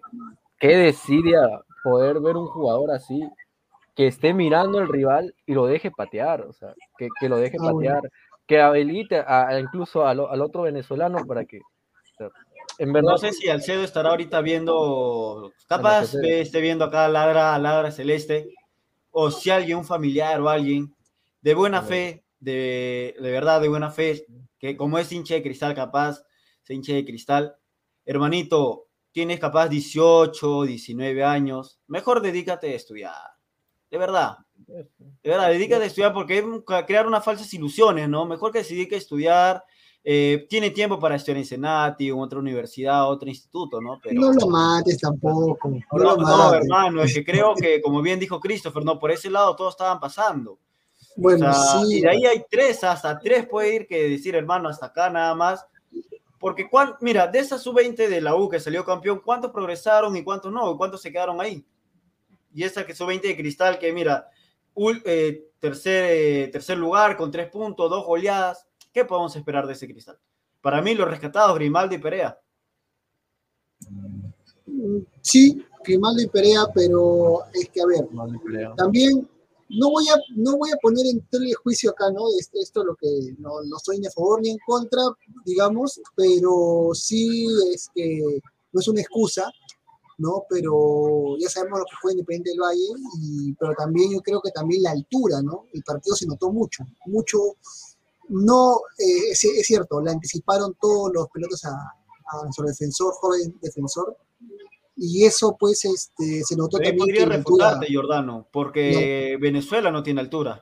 [0.60, 1.42] qué decidia
[1.84, 3.22] poder ver un jugador así
[3.96, 7.58] que esté mirando al rival y lo deje patear, o sea, que, que lo deje
[7.60, 8.02] ah, patear,
[8.48, 11.60] que habilite a, incluso al, al, otro venezolano para que...
[12.80, 17.92] en verdad, no sé si Alcedo estará ahorita viendo, capaz esté viendo acá ladra, ladra
[17.92, 18.50] celeste,
[19.12, 20.94] o si alguien, un familiar o alguien
[21.42, 24.26] de buena fe, de, de verdad, de buena fe,
[24.64, 26.24] que como es hincha de cristal capaz,
[26.64, 27.54] es hincha de cristal,
[28.06, 33.14] hermanito, tienes capaz 18, 19 años, mejor dedícate a estudiar.
[33.92, 36.42] De verdad, De verdad, dedícate a estudiar porque
[36.88, 38.26] crear unas falsas ilusiones, ¿no?
[38.26, 39.64] Mejor que se dedique a estudiar.
[40.06, 44.00] eh, tiene tiempo para estudiar en Senati, en otra universidad, otro instituto, ¿no?
[44.02, 45.70] Pero, No lo mates tampoco.
[45.70, 46.62] No, no, lo no, mates.
[46.62, 50.00] hermano, es que creo que, como bien dijo Christopher, no, por ese lado todos estaban
[50.00, 50.60] pasando.
[51.16, 51.98] Bueno, O sea, sí.
[51.98, 55.36] Y de ahí hay tres, hasta tres puede ir que decir, hermano, hasta acá nada
[55.36, 55.66] más.
[56.40, 60.24] Porque, cuán- mira, de esa sub-20 de la U que salió campeón, ¿cuántos progresaron y
[60.24, 60.72] cuántos no?
[60.74, 61.66] ¿Y ¿Cuántos se quedaron ahí?
[62.54, 64.28] Y esa que sub-20 de Cristal, que mira,
[64.76, 68.68] ul- eh, tercer, eh, tercer lugar con tres puntos, dos goleadas.
[68.92, 70.18] ¿Qué podemos esperar de ese Cristal?
[70.62, 72.38] Para mí, los rescatados, Grimaldo y Perea.
[75.22, 78.08] Sí, Grimaldo y Perea, pero es que, a ver,
[78.76, 79.28] también
[79.70, 82.22] no voy a, no voy a poner en tela de juicio acá, ¿no?
[82.40, 83.08] Esto, esto lo que
[83.40, 85.02] no, no estoy ni a favor ni en contra,
[85.46, 89.52] digamos, pero sí es que no es una excusa,
[90.18, 90.44] ¿no?
[90.50, 92.88] Pero ya sabemos lo que fue Independiente del Valle,
[93.22, 95.66] y, pero también yo creo que también la altura, ¿no?
[95.74, 97.40] El partido se notó mucho, mucho.
[98.30, 103.58] No, eh, es, es cierto, le anticiparon todos los pelotas a, a nuestro defensor, joven
[103.62, 104.18] defensor,
[104.96, 110.62] y eso pues este, se notó también podría refutarte, Jordano, porque Venezuela no tiene altura.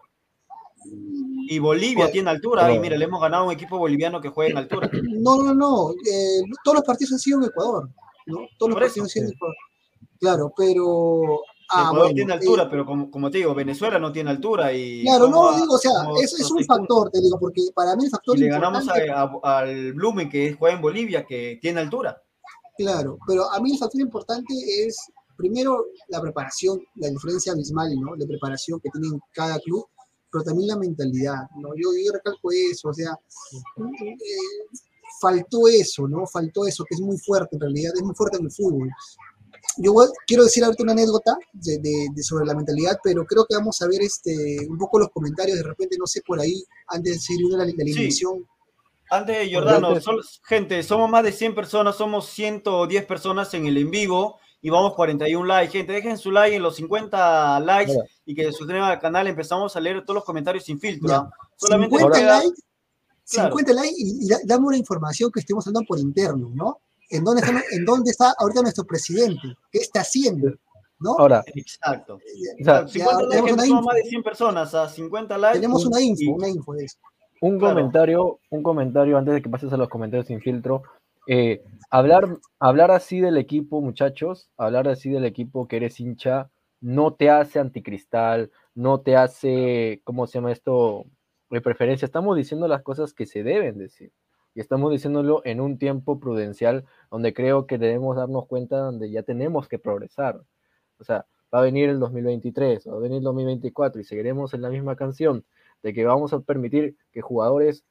[1.48, 2.74] Y Bolivia Pues, tiene altura.
[2.74, 4.90] Y mira, le hemos ganado a un equipo boliviano que juega en altura.
[5.22, 5.92] No, no, no.
[5.92, 7.90] eh, todos los partidos han sido en Ecuador.
[8.26, 8.38] ¿no?
[8.58, 9.56] Todos los partidos han sido en Ecuador.
[10.20, 11.42] Claro, pero.
[11.74, 14.74] Ah, Ecuador bueno, tiene eh, altura, pero como, como te digo, Venezuela no tiene altura.
[14.74, 15.92] Y claro, no, digo, o sea,
[16.22, 19.32] es, es un factor, te digo, porque para mí el factor Y le ganamos a-
[19.60, 22.22] al Blumen que juega en Bolivia, que tiene altura.
[22.78, 24.54] Claro, pero a mí el factor importante
[24.86, 24.98] es,
[25.38, 28.16] primero, la preparación, la diferencia abismal, ¿no?
[28.16, 29.86] De preparación que tienen cada club,
[30.32, 31.70] pero también la mentalidad, ¿no?
[31.76, 34.78] Yo, yo recalco eso, o sea, eh,
[35.20, 36.26] faltó eso, ¿no?
[36.26, 38.90] Faltó eso, que es muy fuerte en realidad, es muy fuerte en el fútbol.
[39.78, 43.46] Yo voy- quiero decir ahorita una anécdota de, de- de sobre la mentalidad, pero creo
[43.48, 46.64] que vamos a ver este, un poco los comentarios, de repente, no sé, por ahí,
[46.88, 48.08] antes de seguir una de la, la Sí.
[49.12, 53.78] Antes de Jordano, sol- gente, somos más de 100 personas, somos 110 personas en el
[53.78, 55.72] en vivo y vamos 41 likes.
[55.78, 58.04] Gente, dejen su like en los 50 likes Mira.
[58.26, 59.28] y que se suscriban al canal.
[59.28, 61.14] Empezamos a leer todos los comentarios sin filtro.
[61.14, 61.30] ¿ah?
[61.58, 62.62] Solamente 50 queda- likes,
[63.30, 63.50] Claro.
[63.58, 66.80] 50 likes y, y da- dame una información que estemos hablando por interno, ¿no?
[67.10, 69.56] ¿En dónde, está, ¿En dónde está ahorita nuestro presidente?
[69.72, 70.54] ¿Qué está haciendo?
[71.00, 71.16] ¿no?
[71.18, 72.16] Ahora, Exacto.
[72.16, 72.20] o
[72.64, 75.60] sea, Exacto, 50 likes, somos más de 100 personas, a 50 likes.
[75.60, 76.98] Tenemos una info, y- una info de eso.
[77.42, 77.76] Un Claro.
[77.76, 80.84] comentario, un comentario antes de que pases a los comentarios sin filtro.
[81.28, 86.50] Eh, hablar, hablar así del equipo, muchachos, hablar así del equipo que eres hincha,
[86.80, 91.06] no te hace anticristal, no te hace, ¿cómo se llama esto?
[91.50, 92.06] De preferencia.
[92.06, 94.12] Estamos diciendo las cosas que se deben decir.
[94.56, 99.24] Y estamos diciéndolo en un tiempo prudencial donde creo que debemos darnos cuenta donde ya
[99.24, 100.42] tenemos que progresar.
[101.00, 104.62] O sea, va a venir el 2023, va a venir el 2024 y seguiremos en
[104.62, 105.44] la misma canción
[105.84, 107.84] de que vamos a permitir que jugadores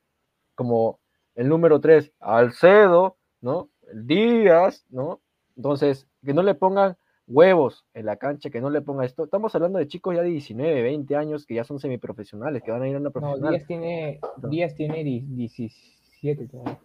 [0.54, 1.00] como
[1.34, 3.70] el número 3, Alcedo, ¿no?
[3.94, 5.20] Díaz, ¿no?
[5.56, 9.24] Entonces, que no le pongan huevos en la cancha, que no le pongan esto.
[9.24, 12.82] Estamos hablando de chicos ya de 19, 20 años que ya son semiprofesionales, que van
[12.82, 13.52] a ir a una No, profesional.
[13.52, 16.78] Díaz tiene, Díaz tiene di- 17 todavía.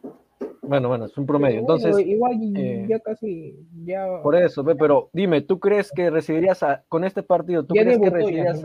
[0.62, 1.62] Bueno, bueno, es un promedio.
[1.62, 6.63] Bueno, Entonces, igual eh, ya casi, ya, por eso, pero dime, ¿tú crees que recibirías
[6.63, 8.63] a- con este partido, tú ya crees que debutó recibirías.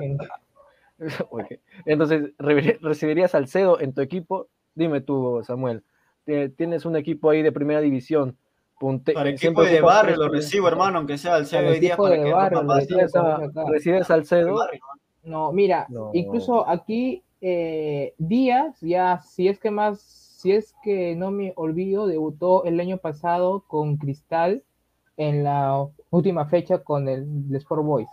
[1.86, 4.48] Entonces, re- ¿recibirías al Cedo en tu equipo?
[4.74, 5.82] Dime tú, Samuel.
[6.26, 8.36] Tie- Tienes un equipo ahí de primera división.
[8.78, 12.32] punte- Para equipo de barrio lo recibo, hermano, aunque sea días equipo para de que
[12.32, 12.62] barrio.
[12.62, 13.64] ¿Recibes, a- Estamos acá.
[13.70, 14.56] recibes al Cedo?
[15.22, 16.10] No, mira, No.
[16.14, 22.06] incluso aquí eh, Díaz, ya, si es que más, si es que no me olvido,
[22.06, 24.62] debutó el año pasado con Cristal
[25.16, 28.08] en la última fecha con el, el Sport Boys.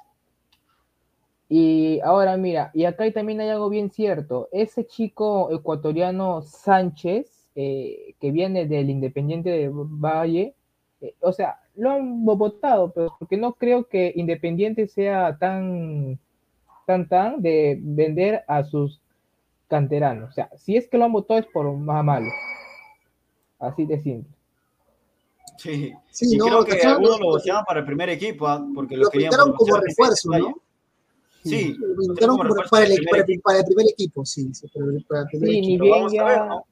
[1.49, 4.49] Y ahora mira, y acá también hay algo bien cierto.
[4.51, 10.55] Ese chico ecuatoriano Sánchez, eh, que viene del Independiente de Valle,
[10.99, 16.19] eh, o sea, lo han votado, pero porque no creo que Independiente sea tan,
[16.85, 18.99] tan, tan de vender a sus
[19.69, 20.29] canteranos.
[20.29, 22.29] O sea, si es que lo han votado es por más malo.
[23.59, 24.33] Así de simple.
[25.57, 25.93] Sí.
[26.11, 28.63] Sí, y no, creo que claro, algunos lo voceaban para el primer equipo, ¿ah?
[28.75, 30.66] porque lo, Lo querían como refuerzo, ¿no?
[31.49, 31.67] Playa.
[31.67, 32.37] Sí, Lo
[32.69, 33.41] para del el, primer para, el, equipo.
[33.43, 35.83] para el primer equipo, sí, sí, para el, para el primer Sí, ni equipo.
[35.83, 36.65] Bien vamos ya, ver, ¿no?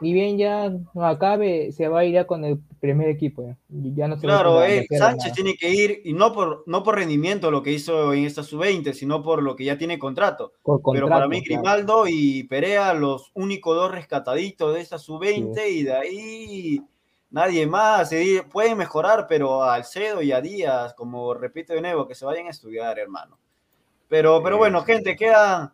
[0.00, 3.56] ni bien ya no acabe, se va a ir ya con el primer equipo.
[3.68, 5.34] Ya, no se va Claro, poner a eh, Sánchez nada.
[5.34, 8.92] tiene que ir, y no por, no por rendimiento lo que hizo en esta sub-20,
[8.92, 10.52] sino por lo que ya tiene contrato.
[10.62, 11.62] Por Pero para contrato, mí, claro.
[11.62, 16.80] Grimaldo y Perea, los únicos dos rescataditos de esta sub-20, y de ahí
[17.30, 18.10] nadie más.
[18.52, 22.46] Pueden mejorar, pero a Alcedo y a Díaz, como repito de nuevo, que se vayan
[22.46, 23.36] a estudiar, hermano.
[24.08, 25.72] Pero, pero bueno, gente, quedan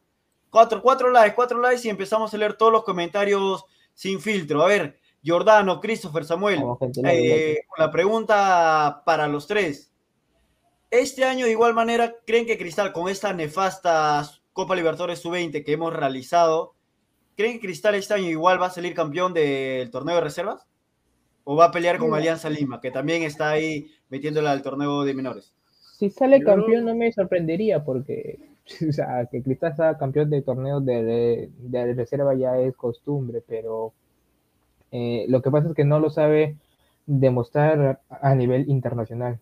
[0.50, 3.64] cuatro, cuatro likes, cuatro likes y empezamos a leer todos los comentarios
[3.94, 4.62] sin filtro.
[4.62, 6.62] A ver, Jordano, Christopher, Samuel,
[7.04, 9.90] eh, la pregunta para los tres.
[10.90, 15.72] Este año, de igual manera, ¿creen que Cristal, con esta nefasta Copa Libertadores Sub-20 que
[15.72, 16.74] hemos realizado,
[17.36, 20.66] ¿creen que Cristal este año igual va a salir campeón del torneo de reservas?
[21.42, 25.14] ¿O va a pelear con Alianza Lima, que también está ahí metiéndola al torneo de
[25.14, 25.54] menores?
[26.04, 28.38] Si sale campeón no me sorprendería porque
[28.88, 31.50] o sea, que Cristal sea campeón de torneo de,
[31.96, 33.94] reserva ya es costumbre, pero
[34.90, 36.56] eh, lo que pasa es que no lo sabe
[37.06, 39.40] demostrar a nivel internacional.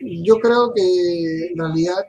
[0.00, 2.04] Yo creo que en realidad,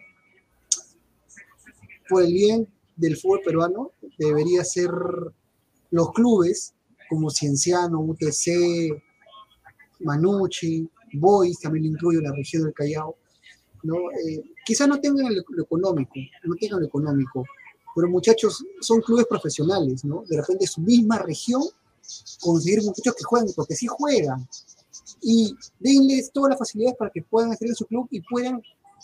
[2.09, 4.89] por el bien del fútbol peruano, debería ser
[5.91, 6.73] los clubes
[7.09, 9.01] como Cienciano, UTC,
[9.99, 10.89] Manucci,
[11.19, 13.15] Boys, también lo incluyo la región del Callao,
[13.83, 13.95] ¿no?
[14.11, 16.13] Eh, quizás no tengan lo, económico,
[16.43, 17.45] no tengan lo económico,
[17.95, 20.23] pero muchachos son clubes profesionales, ¿no?
[20.27, 21.63] De repente su misma región,
[22.39, 24.47] conseguir muchachos que jueguen, porque sí juegan,
[25.21, 28.61] y denles todas las facilidades para que puedan hacer en su club y puedan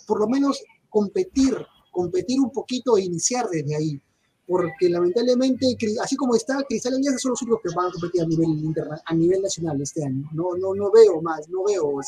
[0.07, 1.55] por lo menos competir,
[1.91, 4.01] competir un poquito e iniciar desde ahí.
[4.45, 8.25] Porque lamentablemente, así como está, Cristal Alianza son los únicos que van a competir a
[8.25, 10.29] nivel, interna, a nivel nacional este año.
[10.33, 11.99] No, no, no veo más, no veo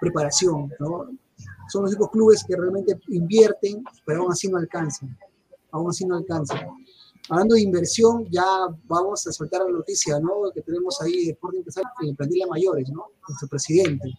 [0.00, 0.70] preparación.
[0.78, 1.08] ¿no?
[1.68, 5.16] Son los únicos clubes que realmente invierten, pero aún así no alcanzan.
[5.70, 6.68] Aún así no alcanzan.
[7.30, 8.44] Hablando de inversión, ya
[8.84, 10.50] vamos a soltar la noticia, ¿no?
[10.54, 13.06] Que tenemos ahí Sporting Cristal en plantilla mayores, ¿no?
[13.26, 14.12] Nuestro presidente.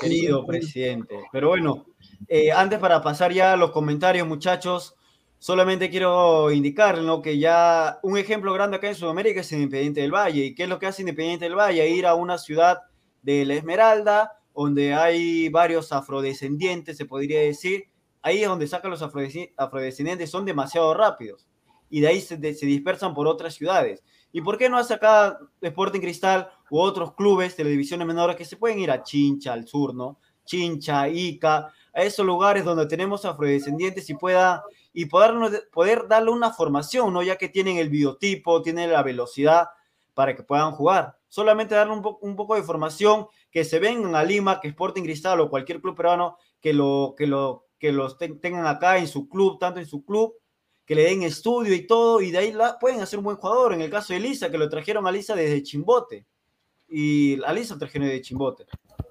[0.00, 1.16] querido presidente.
[1.30, 1.84] Pero bueno,
[2.28, 4.96] eh, antes para pasar ya a los comentarios, muchachos,
[5.42, 7.20] solamente quiero indicar ¿no?
[7.20, 10.44] que ya un ejemplo grande acá en Sudamérica es Independiente del Valle.
[10.44, 11.88] ¿Y qué es lo que hace Independiente del Valle?
[11.88, 12.78] Ir a una ciudad
[13.22, 17.86] de la Esmeralda, donde hay varios afrodescendientes, se podría decir.
[18.22, 21.48] Ahí es donde sacan los afrodescendientes, son demasiado rápidos.
[21.90, 24.04] Y de ahí se, dispersan por otras ciudades.
[24.30, 28.44] ¿Y por qué no hace acá Sporting Cristal u otros clubes de divisiones menores que
[28.44, 30.20] se pueden ir a Chincha, al sur, ¿no?
[30.44, 34.62] Chincha, Ica, a esos lugares donde tenemos afrodescendientes y pueda
[34.92, 37.22] y poder, poder darle una formación, ¿no?
[37.22, 39.68] Ya que tienen el biotipo, tienen la velocidad
[40.14, 41.16] para que puedan jugar.
[41.28, 45.40] Solamente darle un, un poco de formación que se vengan a Lima, que Sporting Cristal
[45.40, 49.58] o cualquier club peruano que, lo, que, lo, que los tengan acá en su club,
[49.58, 50.34] tanto en su club,
[50.84, 53.72] que le den estudio y todo, y de ahí la, pueden hacer un buen jugador.
[53.72, 56.26] En el caso de Lisa, que lo trajeron a Lisa desde Chimbote.
[56.88, 58.66] Y a Lisa trajeron de Chimbote.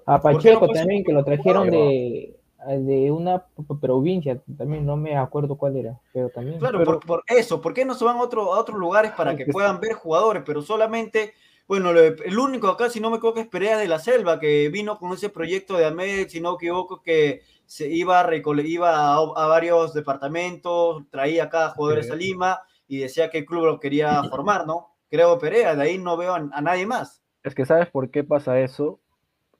[0.06, 2.36] A Pacheco también, que lo trajeron de,
[2.66, 3.44] de una
[3.80, 6.58] provincia, también no me acuerdo cuál era, pero también.
[6.58, 9.46] Claro, Por, eso, ¿por qué no se van a, otro, a otros lugares para que
[9.46, 10.42] puedan ver jugadores?
[10.46, 11.34] Pero solamente
[11.72, 14.98] bueno, el único acá, si no me equivoco, es Perea de la Selva, que vino
[14.98, 19.46] con ese proyecto de Ahmed, si no me equivoco, que se iba a, iba a,
[19.46, 24.66] varios departamentos, traía acá jugadores a Lima y decía que el club lo quería formar,
[24.66, 24.88] ¿no?
[25.08, 27.22] Creo Perea, de ahí no veo a, nadie más.
[27.42, 29.00] Es que sabes por qué pasa eso.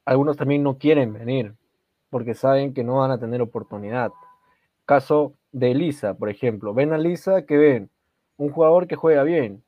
[0.05, 1.55] Algunos también no quieren venir,
[2.13, 4.13] porque saben que no van a tener oportunidad.
[4.85, 6.75] Caso de Elisa, por ejemplo.
[6.75, 7.91] Ven a Elisa, que ven?
[8.37, 9.65] Un jugador que juega bien,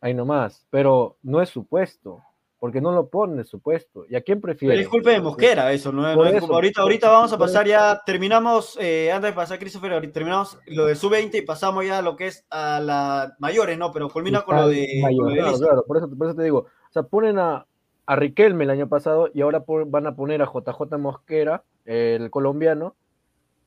[0.00, 2.22] ahí nomás, pero no es supuesto,
[2.58, 4.06] porque no lo pone supuesto.
[4.08, 4.78] ¿Y a quién prefiere?
[4.78, 9.36] disculpe, Mosquera, eso, no, es ahorita, ahorita vamos a pasar ya, terminamos, eh, antes de
[9.36, 13.38] pasar Christopher, terminamos lo de sub-20 y pasamos ya a lo que es a las
[13.40, 13.92] mayores, ¿no?
[13.92, 15.02] Pero culmina con lo de...
[15.34, 17.66] claro, claro, por eso, por eso te digo, o sea, ponen a,
[18.06, 22.96] a Riquelme el año pasado y ahora van a poner a JJ Mosquera, el colombiano,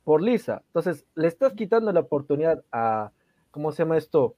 [0.03, 0.63] por Lisa.
[0.67, 3.11] Entonces, le estás quitando la oportunidad a,
[3.51, 4.35] ¿cómo se llama esto?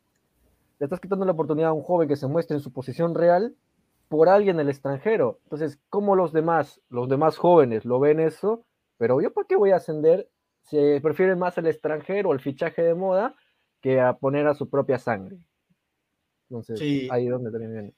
[0.80, 3.54] le estás quitando la oportunidad a un joven que se muestre en su posición real
[4.08, 5.40] por alguien del extranjero.
[5.44, 8.66] Entonces, ¿cómo los demás, los demás jóvenes lo ven eso?
[8.98, 10.30] Pero yo, ¿por qué voy a ascender?
[10.64, 13.36] Se prefieren más el extranjero, el fichaje de moda,
[13.82, 15.38] que a poner a su propia sangre.
[16.50, 16.80] Entonces,
[17.12, 17.94] ahí es donde también viene.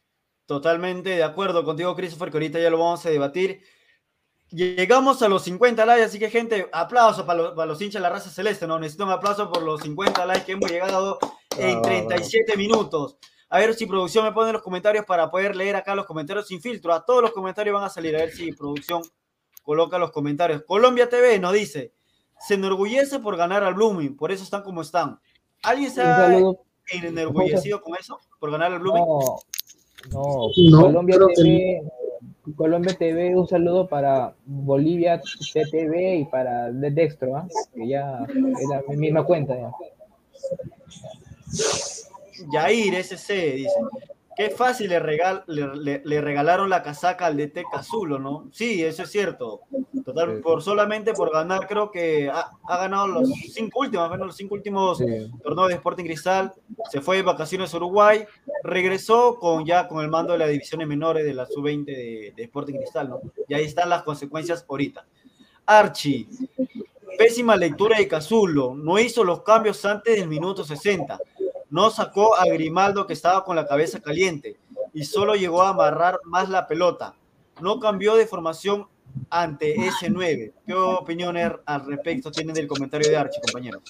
[0.46, 3.64] Totalmente de acuerdo contigo, Christopher, que ahorita ya lo vamos a debatir.
[4.50, 8.08] Llegamos a los 50 likes, así que gente, aplauso para los, para los hinchas de
[8.08, 8.78] la raza celeste, ¿no?
[8.78, 11.20] Necesito un aplauso por los 50 likes que hemos llegado
[11.58, 13.18] en 37 minutos.
[13.50, 16.62] A ver si producción me pone los comentarios para poder leer acá los comentarios sin
[16.62, 16.94] filtro.
[16.94, 18.16] A todos los comentarios van a salir.
[18.16, 19.02] A ver si producción
[19.64, 20.64] coloca los comentarios.
[20.64, 21.94] Colombia TV nos dice,
[22.40, 25.20] se enorgullece por ganar al Blooming, por eso están como están.
[25.64, 26.28] ¿Alguien se ha
[26.92, 28.20] enorgullecido con eso?
[28.40, 29.04] ¿Por ganar al Blooming?
[29.04, 29.36] No,
[30.10, 30.50] no,
[30.82, 31.84] Colombia TV,
[32.56, 35.22] Colombia TV, un saludo para Bolivia
[35.54, 37.48] TV y para Dextro, ¿ah?
[37.74, 39.56] que ya es la misma cuenta.
[39.56, 39.72] Ya.
[42.52, 43.70] Yair SC dice,
[44.42, 48.48] qué fácil le, regal, le, regalaron la casaca al DT Cazulo, ¿no?
[48.52, 49.62] Sí, eso es cierto.
[50.04, 50.42] Total, Sí.
[50.42, 54.56] por solamente por ganar, creo que ha, ha ganado los cinco últimos, ganó los cinco
[54.56, 55.06] últimos Sí.
[55.44, 56.52] torneos de Sporting Cristal,
[56.90, 58.26] se fue de vacaciones a Uruguay,
[58.64, 62.44] regresó con ya con el mando de las divisiones menores de la sub-20 de, de
[62.44, 63.22] Sporting Cristal, ¿no?
[63.48, 65.06] Y ahí están las consecuencias ahorita.
[65.68, 66.28] Archie,
[67.18, 71.20] pésima lectura de Cazulo, no hizo los cambios antes del minuto 60,
[71.72, 74.58] no sacó a Grimaldo que estaba con la cabeza caliente
[74.94, 77.16] y solo llegó a amarrar más la pelota.
[77.62, 78.88] No cambió de formación
[79.30, 80.54] ante ese 9.
[80.68, 83.84] ¿Qué opiniones al respecto tienen del comentario de Archie, compañeros?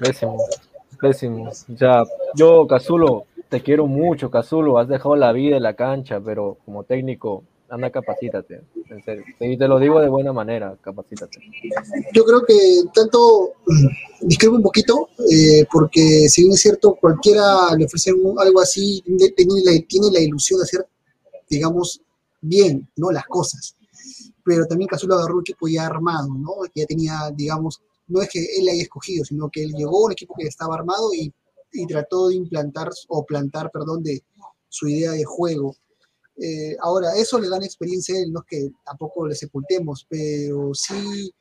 [0.00, 0.36] Pésimo,
[0.98, 1.52] pésimo.
[1.52, 4.78] Sea, yo, Cazulo, te quiero mucho, Cazulo.
[4.78, 8.62] Has dejado la vida en la cancha, pero como técnico, anda, capacítate.
[8.88, 9.24] En serio.
[9.40, 11.38] Y te lo digo de buena manera, capacítate.
[12.12, 13.52] Yo creo que tanto
[14.20, 19.02] discrepo un poquito, eh, porque si bien es cierto, cualquiera le ofrece un- algo así,
[19.36, 20.86] tiene la, tiene la ilusión de hacer,
[21.48, 22.00] digamos,
[22.40, 23.10] bien, ¿no?
[23.10, 23.76] Las cosas.
[24.44, 26.52] Pero también Cazulo agarró un equipo ya armado, ¿no?
[26.72, 30.06] Que ya tenía, digamos, no es que él haya escogido, sino que él llegó a
[30.06, 31.32] un equipo que estaba armado y,
[31.72, 34.22] y trató de implantar, o plantar, perdón, de
[34.68, 35.74] su idea de juego.
[36.38, 40.06] Eh, ahora, eso le da una experiencia a él, no es que tampoco le sepultemos,
[40.08, 41.32] pero sí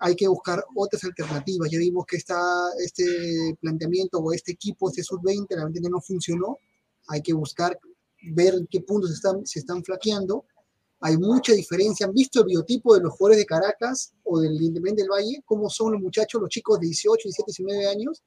[0.00, 1.70] hay que buscar otras alternativas.
[1.70, 2.40] Ya vimos que esta,
[2.78, 6.58] este planteamiento o este equipo, este sub-20, realmente no funcionó.
[7.08, 7.78] Hay que buscar
[8.22, 10.46] ver en qué puntos se están, se están flaqueando.
[11.00, 12.06] Hay mucha diferencia.
[12.06, 15.42] ¿Han visto el biotipo de los jugadores de Caracas o del Independiente del Valle?
[15.44, 18.22] ¿Cómo son los muchachos, los chicos de 18, 17, 19 años?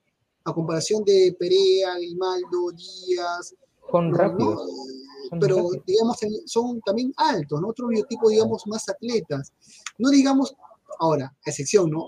[0.46, 3.56] A comparación de Perea, Grimaldo, Díaz.
[3.92, 4.62] Son rápidos.
[5.30, 5.86] son pero rápidos.
[5.86, 7.70] digamos son también altos, ¿no?
[7.70, 9.54] Otro biotipo, digamos, más atletas.
[9.98, 10.56] No digamos,
[11.00, 12.08] ahora, excepción, ¿no?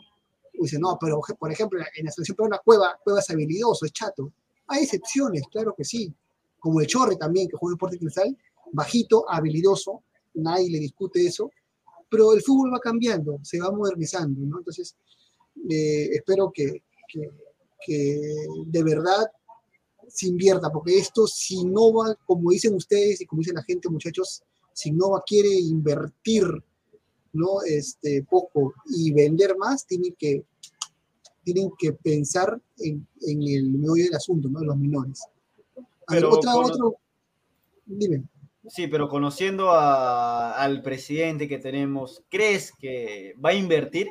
[0.54, 4.32] Dice, no, pero por ejemplo, en la selección peruana Cueva, Cueva es habilidoso, es chato.
[4.68, 6.14] Hay excepciones, claro que sí.
[6.60, 8.38] Como el Chorre también, que juega en Deporte Cristal,
[8.72, 10.04] bajito, habilidoso,
[10.34, 11.52] nadie le discute eso,
[12.10, 14.60] pero el fútbol va cambiando, se va modernizando, ¿no?
[14.60, 14.96] Entonces,
[15.70, 17.30] eh, espero que, que,
[17.86, 18.22] que
[18.68, 19.26] de verdad
[20.08, 24.44] se invierta, porque esto, si Nova, como dicen ustedes y como dice la gente, muchachos,
[24.74, 26.44] si Nova quiere invertir
[27.34, 27.62] ¿no?
[27.66, 30.44] este, poco y vender más, tienen que,
[31.44, 34.62] tienen que pensar en, en el meollo del asunto, ¿no?
[34.62, 35.22] los menores.
[36.08, 36.96] A ver, otra, con- otro,
[37.86, 38.24] dime.
[38.68, 44.08] Sí, pero conociendo a- al presidente que tenemos, ¿crees que va a invertir?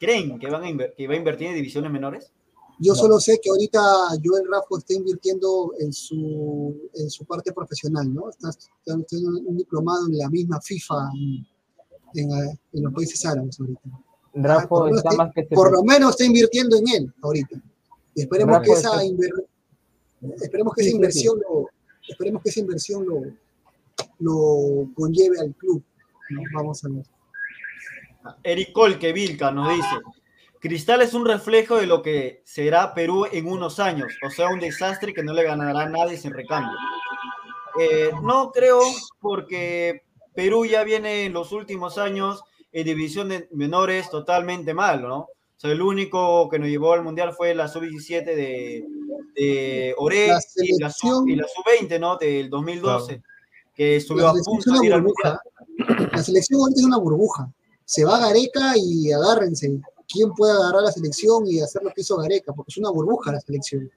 [0.00, 2.32] ¿Creen que, van a que va a invertir en divisiones menores?
[2.78, 3.80] Yo solo sé que ahorita
[4.24, 8.28] Joel Raffo está invirtiendo en su, en su parte profesional, ¿no?
[8.30, 8.50] Está,
[8.94, 11.46] un diplomado en la misma FIFA en,
[12.14, 13.80] en, eh, en los países árabes ahorita.
[14.34, 17.14] Rafa por, lo menos está está- más que por lo menos está invirtiendo en él
[17.22, 17.62] ahorita.
[18.14, 19.02] Y esperemos Rafa que esa
[20.40, 21.66] esperemos que esa inversión lo
[22.08, 23.22] esperemos que esa inversión lo,
[24.18, 25.82] lo conlleve al club.
[26.30, 26.40] ¿no?
[26.54, 27.04] Vamos a ver.
[28.42, 29.88] Eric Colque Vilca nos dice,
[30.62, 34.60] Cristal es un reflejo de lo que será Perú en unos años, o sea, un
[34.60, 36.76] desastre que no le ganará a nadie sin recambio.
[37.80, 38.80] Eh, no creo
[39.20, 40.02] porque
[40.34, 45.18] Perú ya viene en los últimos años en divisiones menores totalmente mal, ¿no?
[45.18, 48.84] O sea, el único que nos llevó al Mundial fue la sub-17 de,
[49.34, 52.16] de La y la sub- selección- y la sub-20, ¿no?
[52.18, 53.20] Del 2012,
[53.74, 55.38] que estuvo La a punto de ir al Mundial.
[56.12, 57.48] La selección ahorita es una burbuja.
[57.84, 59.80] Se va Gareca y agárrense.
[60.12, 62.52] ¿Quién puede agarrar la selección y hacer lo que hizo Gareca?
[62.52, 63.90] Porque es una burbuja la selección.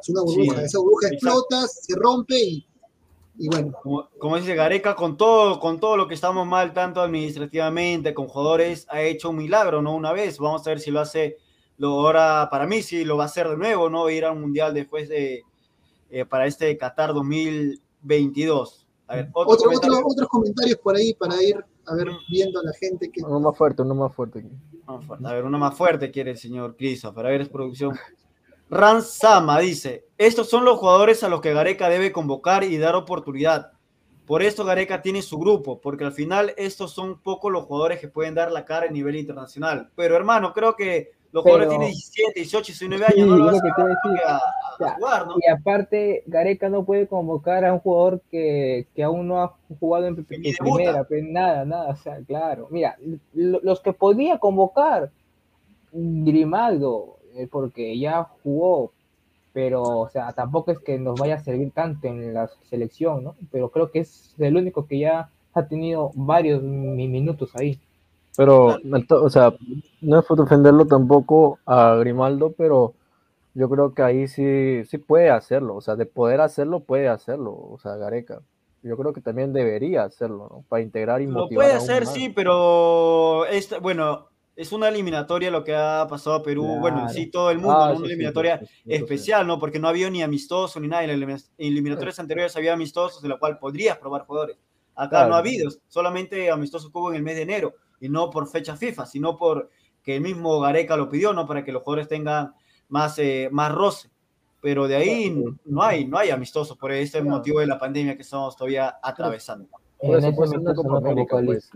[0.00, 0.58] Es una burbuja.
[0.60, 1.26] Sí, Esa burbuja exacto.
[1.28, 2.66] explota, se rompe y,
[3.38, 3.72] y bueno.
[3.82, 8.26] como, como dice Gareca, con todo, con todo lo que estamos mal, tanto administrativamente, con
[8.28, 9.94] jugadores, ha hecho un milagro, ¿no?
[9.94, 11.36] Una vez, vamos a ver si lo hace,
[11.76, 14.08] lo, ahora para mí sí lo va a hacer de nuevo, ¿no?
[14.08, 15.42] Ir al Mundial después de,
[16.10, 18.86] eh, para este Qatar 2022.
[19.08, 19.96] A ver, otro Otro, comentario.
[19.98, 21.56] otro- otros comentarios por ahí para ir
[21.86, 24.44] a ver viendo a la gente que Uno más fuerte, uno más fuerte.
[25.24, 27.26] A ver, uno más fuerte quiere el señor Christopher.
[27.26, 27.96] A ver, es producción.
[28.68, 33.72] Ransama dice: Estos son los jugadores a los que Gareca debe convocar y dar oportunidad.
[34.26, 38.06] Por esto Gareca tiene su grupo, porque al final estos son pocos los jugadores que
[38.08, 39.90] pueden dar la cara a nivel internacional.
[39.96, 43.44] Pero hermano, creo que los Pero- jugadores tienen 17, 18, 19 Sí, años, no lo
[43.46, 43.68] vas a que
[44.24, 44.40] a
[44.84, 45.34] sea, a jugar, ¿no?
[45.44, 50.06] Y aparte, Gareca no puede convocar a un jugador que, que aún no ha jugado
[50.06, 52.68] en, primera, pues nada, nada, o sea, claro.
[52.70, 52.96] Mira,
[53.34, 55.10] lo- los que podía convocar,
[55.92, 58.92] Grimaldo, eh, porque ya jugó,
[59.52, 63.34] pero, o sea, tampoco es que nos vaya a servir tanto en la selección, ¿no?
[63.50, 67.78] Pero creo que es el único que ya ha tenido varios mi- minutos ahí.
[68.36, 68.76] Pero,
[69.10, 69.52] o sea,
[70.00, 72.94] no es por defenderlo tampoco a Grimaldo, pero
[73.54, 75.76] yo creo que ahí sí, sí puede hacerlo.
[75.76, 77.52] O sea, de poder hacerlo, puede hacerlo.
[77.52, 78.40] O sea, Gareca.
[78.82, 80.64] yo creo que también debería hacerlo, ¿no?
[80.68, 82.14] Para integrar y Lo motivar puede aún hacer, más.
[82.14, 87.26] sí, pero esta, bueno, es una eliminatoria lo que ha pasado a Perú, bueno, sí
[87.26, 87.98] todo el mundo, Ah, ¿no?
[87.98, 89.58] una eliminatoria sí, especial, ¿no?
[89.58, 93.38] Porque no había ni amistoso ni nada, en las eliminatorias anteriores había amistosos en la
[93.38, 94.56] cual podrías probar jugadores.
[94.94, 95.28] Acá Claro.
[95.30, 98.48] no ha habido, solamente amistosos que hubo en el mes de enero, y no por
[98.48, 99.70] fecha FIFA, sino por
[100.02, 101.46] que el mismo Gareca lo pidió, ¿no?
[101.46, 102.52] Para que los jugadores tengan
[102.90, 104.08] más, eh, más roce.
[104.62, 105.34] Pero de ahí
[105.64, 109.66] no hay, no hay amistosos por este motivo de la pandemia que estamos todavía atravesando.
[110.00, 111.70] En eso América, pues.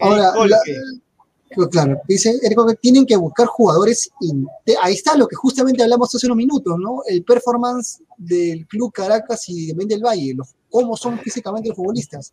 [0.00, 0.58] Ahora, la-
[1.52, 4.08] Pues Claro, dice que tienen que buscar jugadores.
[4.64, 7.00] de- ahí está lo que justamente hablamos hace unos minutos, ¿no?
[7.08, 12.32] El performance del Club Caracas y también del Valle, los, cómo son físicamente los futbolistas.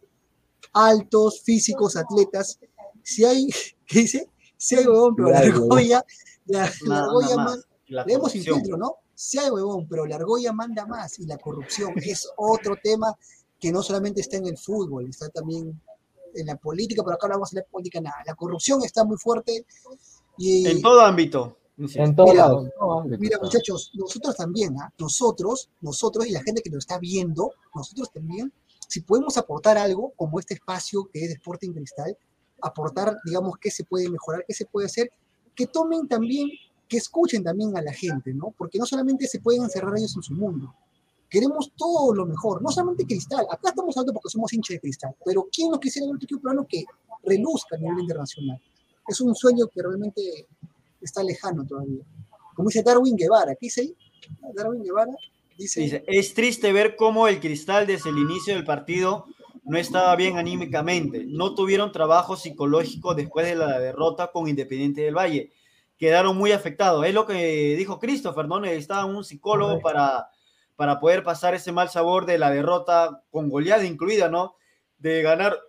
[0.72, 2.60] Altos, físicos, atletas.
[3.02, 3.48] Si hay,
[3.88, 4.30] ¿qué dice?
[4.56, 6.06] Si hay huevón, pero la argolla,
[6.48, 7.46] la, la argolla más.
[7.58, 8.60] man- La leemos sin corrupción.
[8.62, 8.96] filtro, ¿no?
[9.42, 13.16] Hay huevón, pero la argolla manda más y la corrupción es otro tema
[13.60, 15.82] que no solamente está en el fútbol, está también
[16.36, 18.18] en la política, pero acá no vamos a hablar de política nada.
[18.26, 19.66] La corrupción está muy fuerte
[20.38, 21.58] y En todo ámbito.
[21.78, 24.92] En todos Mira, ámbito, mira sea, muchachos, nosotros también, ¿ah?
[25.00, 28.52] nosotros, nosotros y la gente que nos está viendo, nosotros también,
[28.88, 32.18] si podemos aportar algo como este espacio que es de Sporting Cristal,
[32.62, 35.12] aportar, digamos, qué se puede mejorar, qué se puede hacer,
[35.58, 36.50] que tomen también,
[36.88, 38.54] que escuchen también a la gente, ¿no?
[38.56, 40.74] Porque no solamente se pueden encerrar ellos en su mundo.
[41.30, 43.46] Queremos todo lo mejor, no solamente Cristal.
[43.52, 46.42] Acá estamos hablando porque somos hinchas de Cristal, pero ¿quién nos quisiera ver otro equipo
[46.42, 46.86] peruano que
[47.24, 48.62] reluzca a nivel internacional?
[49.06, 50.48] Es un sueño que realmente
[51.02, 52.04] está lejano todavía.
[52.56, 53.96] Como dice Darwin Guevara, ¿qué dice ahí?
[54.54, 55.14] Darwin Guevara
[55.58, 59.26] dice, Dice, es triste ver cómo el Cristal desde el inicio del partido
[59.68, 61.26] no estaba bien anímicamente.
[61.28, 65.52] No tuvieron trabajo psicológico después de la derrota con Independiente del Valle.
[65.98, 67.06] Quedaron muy afectados.
[67.06, 68.62] Es lo que dijo Christopher, ¿no?
[68.62, 70.30] Necesitaban un psicólogo para,
[70.78, 74.56] para poder pasar ese mal sabor de la derrota con goleada incluida, ¿no?
[74.98, 75.60] De ganar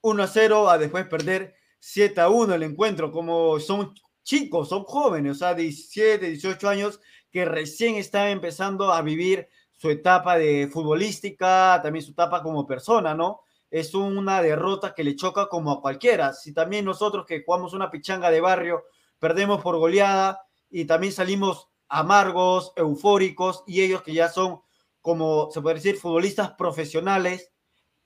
[0.00, 3.12] 1 a 0 a después perder 7 a 1 el encuentro.
[3.12, 9.02] Como son chicos, son jóvenes, o sea, 17, 18 años que recién están empezando a
[9.02, 9.48] vivir
[9.86, 13.42] su etapa de futbolística, también su etapa como persona, ¿no?
[13.70, 16.32] Es una derrota que le choca como a cualquiera.
[16.32, 18.82] Si también nosotros que jugamos una pichanga de barrio,
[19.20, 24.60] perdemos por goleada y también salimos amargos, eufóricos, y ellos que ya son,
[25.00, 27.52] como se puede decir, futbolistas profesionales,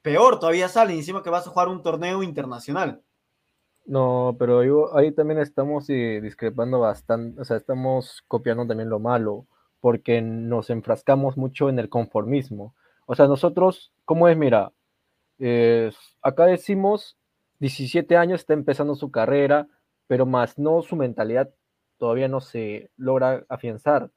[0.02, 3.02] peor todavía salen, encima que vas a jugar un torneo internacional.
[3.86, 9.00] No, pero yo- ahí también estamos eh, discrepando bastante, o sea, estamos copiando también lo
[9.00, 9.46] malo,
[9.80, 12.74] porque nos enfrascamos mucho en el conformismo.
[13.06, 14.36] O sea, nosotros, ¿cómo es?
[14.36, 14.72] Mira,
[15.38, 15.90] eh,
[16.22, 17.18] acá decimos
[17.58, 19.68] 17 años está empezando su carrera,
[20.06, 21.50] pero más no su mentalidad
[21.98, 24.10] todavía no se logra afianzar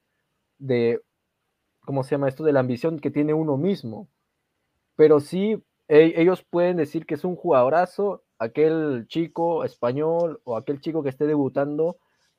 [0.60, 1.02] de,
[1.82, 2.44] ¿cómo se llama esto?
[2.44, 4.10] De la ambición que tiene uno mismo.
[4.96, 10.80] Pero sí, e- ellos pueden decir que es un jugadorazo, aquel chico español o aquel
[10.82, 11.98] chico que esté debutando,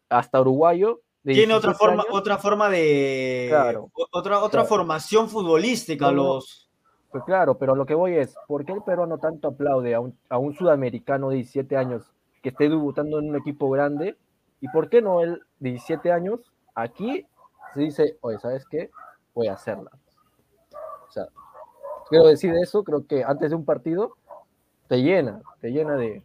[0.08, 1.02] hasta uruguayo.
[1.24, 2.14] Tiene otra 17 forma, años.
[2.20, 3.90] otra forma de Claro.
[4.12, 4.66] otra, otra Claro.
[4.66, 6.12] formación futbolística.
[6.12, 6.70] Los
[7.10, 10.18] Pues claro, pero lo que voy es, ¿por qué el peruano tanto aplaude a un,
[10.28, 12.12] a un sudamericano de 17 años
[12.42, 14.18] que esté debutando en un equipo grande?
[14.60, 16.40] ¿Y por qué no él, de 17 años,
[16.74, 17.24] aquí
[17.72, 18.90] se dice, oye, ¿sabes qué?
[19.32, 19.90] Voy a hacerla.
[21.08, 21.28] O sea,
[22.08, 24.16] quiero decir eso, creo que antes de un partido
[24.88, 26.24] te llena, te llena de,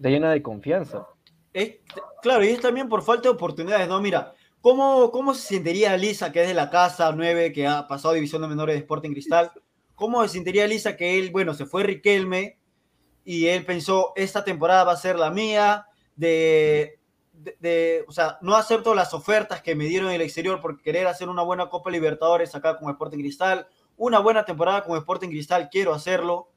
[0.00, 1.06] te llena de confianza.
[1.52, 1.76] es,
[2.22, 4.00] claro, y es también por falta de oportunidades, ¿no?
[4.00, 8.14] Mira, ¿cómo, cómo se sentiría Lisa, que es de la casa 9, que ha pasado
[8.14, 9.52] división de menores de Sporting Cristal?
[9.94, 12.58] ¿Cómo se sentiría Lisa que él, bueno, se fue Riquelme
[13.24, 15.86] y él pensó, esta temporada va a ser la mía,
[16.16, 16.98] de,
[17.32, 21.06] de, o sea, no acepto las ofertas que me dieron en el exterior por querer
[21.06, 25.68] hacer una buena Copa Libertadores acá con Sporting Cristal, una buena temporada con Sporting Cristal,
[25.70, 26.50] quiero hacerlo,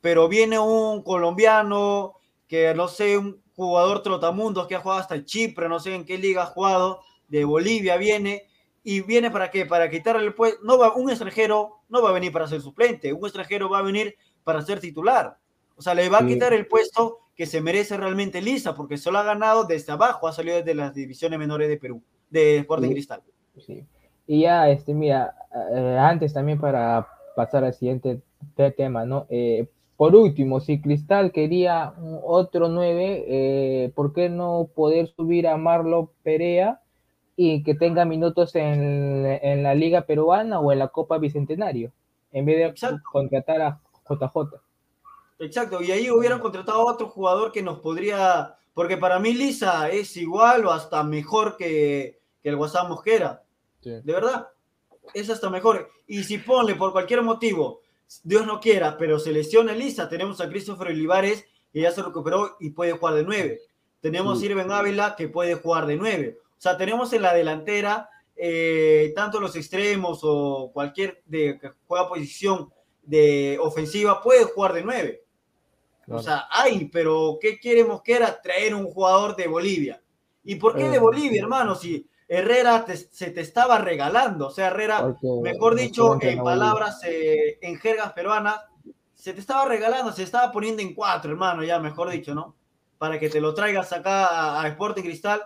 [0.00, 2.14] pero viene un colombiano
[2.48, 6.18] que no sé, un jugador trotamundos que ha jugado hasta Chipre, no sé en qué
[6.18, 8.44] liga ha jugado, de Bolivia viene,
[8.82, 12.12] y viene para qué, para quitarle el puesto, no va, un extranjero no va a
[12.12, 14.14] venir para ser suplente, un extranjero va a venir
[14.44, 15.38] para ser titular,
[15.76, 16.26] o sea, le va a Sí.
[16.28, 20.28] quitar el puesto que se merece realmente Lisa, porque se lo ha ganado desde abajo,
[20.28, 22.92] ha salido desde las divisiones menores de Perú, de Sporting Sí.
[22.94, 23.22] Cristal.
[23.66, 23.86] Sí.
[24.26, 25.34] Y ya, este, mira,
[25.74, 28.20] eh, antes también para pasar al siguiente
[28.54, 29.26] te- tema, ¿no?
[29.30, 29.66] Eh,
[29.96, 36.12] por último, si Cristal quería otro 9, eh, ¿por qué no poder subir a Marlo
[36.22, 36.80] Perea
[37.36, 41.92] y que tenga minutos en, en la Liga Peruana o en la Copa Bicentenario,
[42.32, 43.02] en vez de Exacto.
[43.10, 44.60] contratar a JJ?
[45.40, 49.90] Exacto, y ahí hubieran contratado a otro jugador que nos podría, porque para mí Lisa
[49.90, 53.42] es igual o hasta mejor que, que el Guasán Mosquera,
[53.82, 54.48] de verdad,
[55.12, 55.90] es hasta mejor.
[56.06, 57.80] Y si ponle por cualquier motivo
[58.22, 62.56] Dios no quiera, pero se lesiona Elisa, tenemos a Christopher Olivares que ya se recuperó
[62.60, 63.60] y puede jugar de nueve.
[64.00, 66.38] Tenemos a Irven Ávila que puede jugar de nueve.
[66.56, 72.08] O sea, tenemos en la delantera eh, tanto los extremos o cualquier de que juega
[72.08, 75.24] posición de ofensiva puede jugar de nueve.
[76.08, 78.40] O sea, hay, pero ¿qué quiere Mosquera?
[78.42, 80.02] Traer un jugador de Bolivia.
[80.42, 81.74] ¿Y por qué de Eh, Bolivia, hermano?
[81.74, 85.00] Si Herrera te- se te estaba regalando, o sea, Herrera,
[85.42, 88.60] mejor dicho, en palabras, eh, en jergas peruanas,
[89.14, 92.54] se te estaba regalando, se estaba poniendo en cuatro, hermano, ya mejor dicho, ¿no?
[92.98, 95.40] Para que te lo traigas acá a, a Sporting Cristal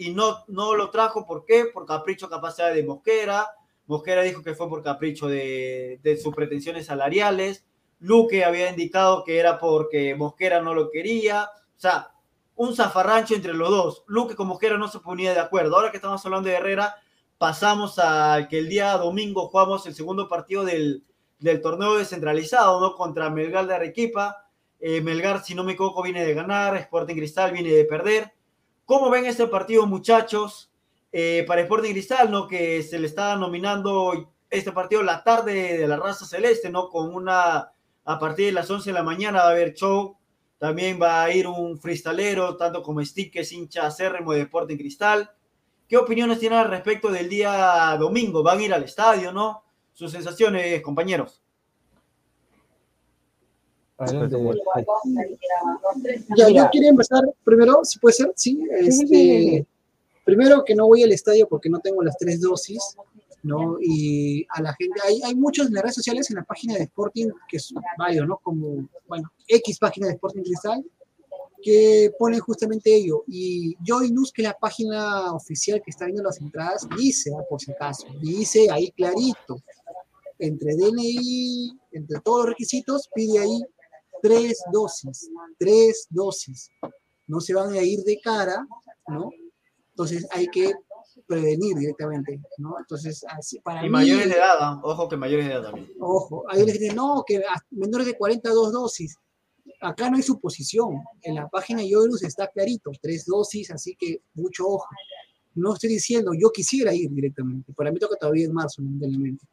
[0.00, 1.66] y no, no lo trajo, ¿por qué?
[1.66, 3.50] Por capricho capacidad de Mosquera.
[3.86, 7.66] Mosquera dijo que fue por capricho de, de sus pretensiones salariales.
[7.98, 11.50] Luque había indicado que era porque Mosquera no lo quería.
[11.76, 12.12] O sea,
[12.56, 14.04] un zafarrancho entre los dos.
[14.06, 15.76] Luque con Mosquera no se ponía de acuerdo.
[15.76, 16.94] Ahora que estamos hablando de Herrera,
[17.36, 21.04] pasamos a que el día domingo jugamos el segundo partido del,
[21.38, 22.94] del torneo descentralizado, ¿no?
[22.94, 24.46] Contra Melgar de Arequipa.
[24.78, 26.74] Eh, Melgar, si no me equivoco, viene de ganar.
[26.78, 28.32] Sporting Cristal viene de perder.
[28.90, 30.68] ¿Cómo ven este partido, muchachos?
[31.12, 32.48] Eh, para Sporting Cristal, ¿no?
[32.48, 36.88] Que se le está nominando este partido la tarde de la raza celeste, ¿no?
[36.88, 37.70] Con una,
[38.04, 40.16] a partir de las 11 de la mañana va a haber show.
[40.58, 45.30] También va a ir un freestalero, tanto como Stick, que es hincha de Sporting Cristal.
[45.88, 48.42] ¿Qué opiniones tienen al respecto del día domingo?
[48.42, 49.62] ¿Van a ir al estadio, no?
[49.92, 51.40] Sus sensaciones, compañeros.
[54.00, 54.36] Adelante,
[56.36, 56.64] Ya, Mira.
[56.64, 59.66] yo quería empezar primero, si puede ser, sí, este,
[60.24, 62.96] primero que no voy al estadio porque no tengo las tres dosis,
[63.42, 63.76] ¿no?
[63.80, 66.84] Y a la gente, hay, hay muchos en las redes sociales, en la página de
[66.84, 68.38] Sporting, que son varios, ¿no?
[68.42, 70.82] Como, bueno, X página de Sporting Cristal,
[71.62, 73.24] que ponen justamente ello.
[73.26, 77.60] Y Joy News, que es la página oficial que está viendo las entradas, dice, por
[77.60, 79.62] si acaso, dice ahí clarito,
[80.38, 83.60] entre DNI, entre todos los requisitos, pide ahí
[84.22, 86.68] tres dosis, tres dosis.
[87.26, 88.66] No se van a ir de cara,
[89.08, 89.30] ¿no?
[89.90, 90.72] Entonces hay que
[91.26, 92.78] prevenir directamente, ¿no?
[92.78, 94.80] Entonces, así, para Y mí, mayores de edad, ¿ah?
[94.82, 95.90] ojo que mayores de edad también.
[96.00, 99.16] ojo, hay les dicen, no, que menores de 42 dosis.
[99.80, 101.02] Acá no hay suposición.
[101.22, 104.86] En la página de Yodelus está clarito, tres dosis, así que mucho ojo.
[105.54, 107.72] No estoy diciendo, yo quisiera ir directamente.
[107.72, 109.46] Para mí toca todavía en marzo, lamentablemente.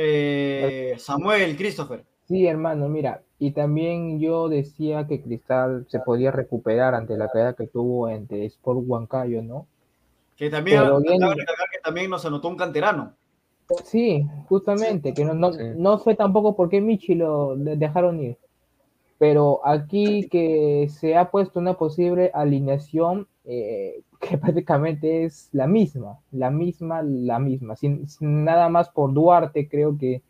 [0.00, 2.04] Eh, Samuel, Christopher.
[2.28, 7.54] Sí, hermano, mira, y también yo decía que Cristal se podía recuperar ante la caída
[7.54, 9.66] que tuvo ante Sport Huancayo, ¿no?
[10.36, 13.14] Que también, bien- que también nos anotó un canterano.
[13.84, 18.36] Sí, justamente, que no, no, no sé tampoco por qué Michi lo de- dejaron ir.
[19.18, 26.18] Pero aquí que se ha puesto una posible alineación eh, que prácticamente es la misma,
[26.32, 27.76] la misma, la misma.
[27.76, 30.22] Sin, sin nada más por Duarte, creo que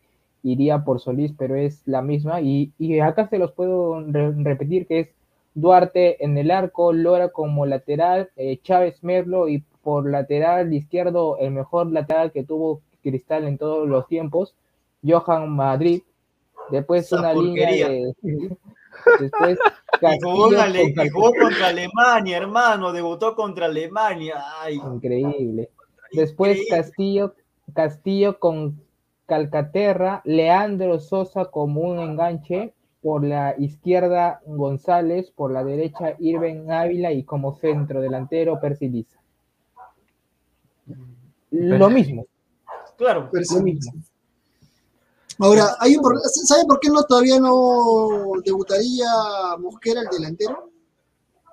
[0.43, 2.41] iría por Solís, pero es la misma.
[2.41, 5.09] Y, y acá se los puedo re- repetir que es
[5.55, 11.51] Duarte en el arco, Lora como lateral, eh, Chávez Merlo y por lateral izquierdo el
[11.51, 14.55] mejor lateral que tuvo Cristal en todos los tiempos,
[15.05, 16.03] Johan Madrid.
[16.69, 17.89] Después Esa una porquería.
[17.89, 18.57] línea de...
[19.19, 19.57] Después
[20.23, 20.49] jugó,
[21.13, 22.91] jugó contra Alemania, hermano.
[22.91, 24.35] Debutó contra Alemania.
[24.61, 25.69] Ay, Increíble.
[26.11, 26.77] Después Increíble.
[26.77, 27.35] Castillo,
[27.73, 28.81] Castillo con
[29.25, 37.11] Calcaterra, Leandro Sosa como un enganche, por la izquierda González, por la derecha Irben Ávila
[37.11, 39.19] y como centro delantero Persiliza.
[41.51, 42.25] Lo mismo,
[42.97, 43.29] claro.
[43.31, 43.55] Pero sí.
[43.55, 43.93] lo mismo.
[45.39, 46.03] Ahora, hay un
[46.45, 49.07] ¿sabe por qué no todavía no debutaría
[49.57, 50.69] Mosquera, el delantero?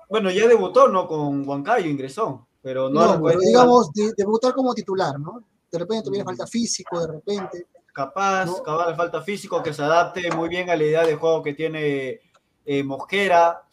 [0.09, 1.07] Bueno, ya debutó, ¿no?
[1.07, 2.47] Con Huancayo ingresó.
[2.61, 5.43] Pero no, No, pero digamos, de- debutar como titular, ¿no?
[5.71, 7.67] De repente todavía falta físico, de repente.
[7.93, 8.61] capaz, ¿no?
[8.63, 11.53] capaz le falta físico, que se adapte muy bien a la idea de juego que
[11.53, 12.19] tiene
[12.65, 13.63] eh, Mosquera.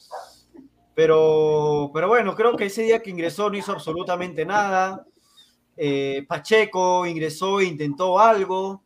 [0.95, 5.05] Pero, pero bueno, creo que ese día que ingresó no hizo absolutamente nada.
[5.77, 8.84] Eh, Pacheco ingresó e intentó algo, Mm,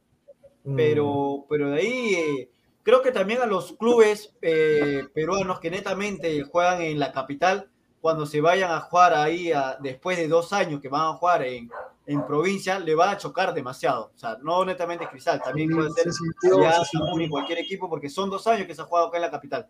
[0.77, 2.51] pero, pero de ahí eh,
[2.83, 7.69] creo que también a los clubes eh, peruanos que netamente juegan en la capital,
[8.01, 11.43] cuando se vayan a jugar ahí a- después de dos años que van a jugar
[11.43, 11.69] en,
[12.07, 14.13] en provincia, le va a chocar demasiado.
[14.15, 18.31] O sea, no netamente Cristal, también puede ser se sintió, y cualquier equipo, porque son
[18.31, 19.67] dos años que se ha jugado acá en la capital.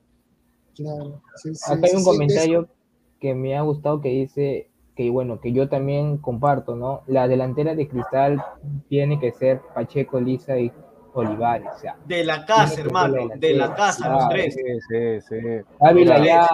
[0.76, 1.22] claro,
[1.66, 2.68] Acá hay un comentario
[3.20, 7.03] que me ha gustado que dice que bueno, que yo también comparto, ¿no?
[7.07, 8.44] La delantera de Cristal
[8.88, 10.72] tiene que ser Pacheco, Lisa y
[11.19, 14.55] Olivares, o sea, De la casa, hermano, la de la casa, los tres.
[14.55, 15.37] Sí, sí, sí.
[15.81, 16.49] Ávila ya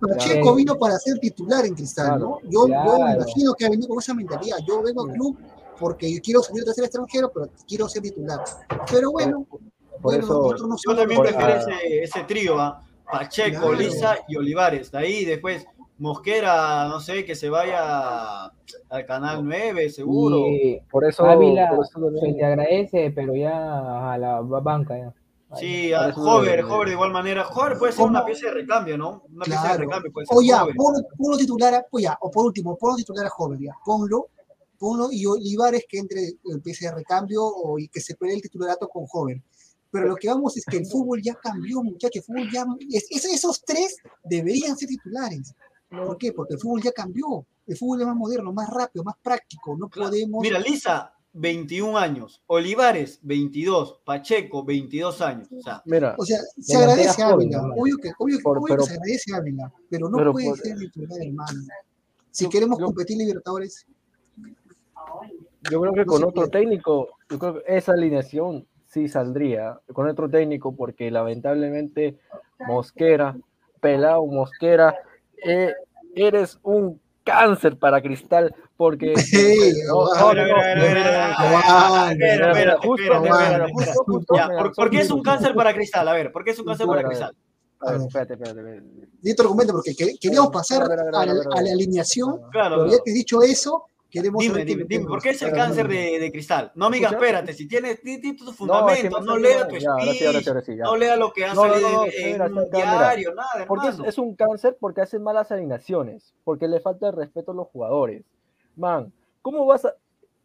[0.00, 2.38] Pacheco vino para ser titular en Cristal, ¿no?
[2.38, 4.58] Claro, Yo, yo me imagino que ha venido con esa mentalidad.
[4.66, 5.38] Yo vengo al club
[5.78, 8.40] porque yo quiero salir de ser extranjero, pero quiero ser titular.
[8.90, 9.60] Pero bueno, Por
[10.00, 12.82] bueno, eso, nosotros no Yo también los- prefiero ese, ese trío, ¿ah?
[13.10, 13.72] Pacheco, Claro.
[13.74, 14.90] Lisa y Olivares.
[14.90, 15.64] De ahí después
[15.98, 20.46] Mosquera, no sé, que se vaya al Canal 9, seguro.
[20.46, 24.96] Y por eso, Ávila por eso también- se te agradece, pero ya a la banca.
[24.96, 25.14] Ya.
[25.56, 27.48] Sí, a Hover, Hover de igual manera.
[27.48, 28.10] Hover puede ser ¿Cómo?
[28.10, 29.24] una pieza de recambio, ¿no?
[29.34, 30.36] Una pieza de recambio puede ser.
[30.36, 30.74] O ya, Hover.
[30.76, 34.26] ponlo, ponlo titular, a- pues ya, o por último, ponlo titular a joven, ya, ponlo,
[34.78, 38.42] ponlo y Olivares que entre el PC de recambio o y que se pelee el
[38.42, 39.42] titularato con joven.
[39.90, 43.06] Pero lo que vamos es que el fútbol ya cambió, muchachos, el fútbol ya, es-
[43.10, 45.54] es- esos tres deberían ser titulares.
[45.90, 46.32] ¿Por qué?
[46.32, 49.88] Porque el fútbol ya cambió, el fútbol es más moderno, más rápido, más práctico, no
[49.88, 50.42] podemos...
[50.42, 52.42] Mira, Lisa, 21 años.
[52.46, 54.00] Olivares, 22.
[54.04, 55.48] Pacheco, 22 años.
[55.56, 58.66] O sea, Mira, O sea, se agradece a Ávila, obvio que, obvio, que- Por- obvio
[58.74, 61.60] pero- que se agradece a Ávila, pero no pero puede por- ser titular, hermano.
[62.30, 63.86] Si Yo- queremos yo- competir en Libertadores,
[65.70, 66.50] Yo creo que No con otro puede.
[66.50, 72.16] técnico, yo creo que esa alineación sí saldría con otro técnico porque lamentablemente
[72.66, 73.36] Mosquera,
[73.80, 74.94] pelado Mosquera,
[75.44, 75.74] eh,
[76.14, 79.12] eres un cáncer para Cristal porque
[84.74, 86.08] ¿por, qué es un cáncer para Cristal?
[86.08, 87.34] A ver, ¿por qué es un cáncer para Cristal?
[87.80, 89.08] A ver, espérate, espérate, espérate.
[89.20, 93.14] Di tu argumento, porque que- queríamos pasar A la, alineación, Claro, pero ya que has
[93.14, 95.06] dicho eso, queremos Dime, dime, dime.
[95.06, 96.72] ¿por qué es el cáncer de, de cristal?
[96.74, 97.10] No ¿Escucha?
[97.10, 98.00] espérate, si tienes
[98.36, 102.70] tus fundamentos, me no, lea tu speech, no lea lo que ha salido en, un
[102.70, 107.52] diario, nada, Porque es, un cáncer porque hace malas alineaciones, porque le falta el respeto
[107.52, 108.24] a los jugadores.
[108.76, 109.94] Man, ¿cómo vas a...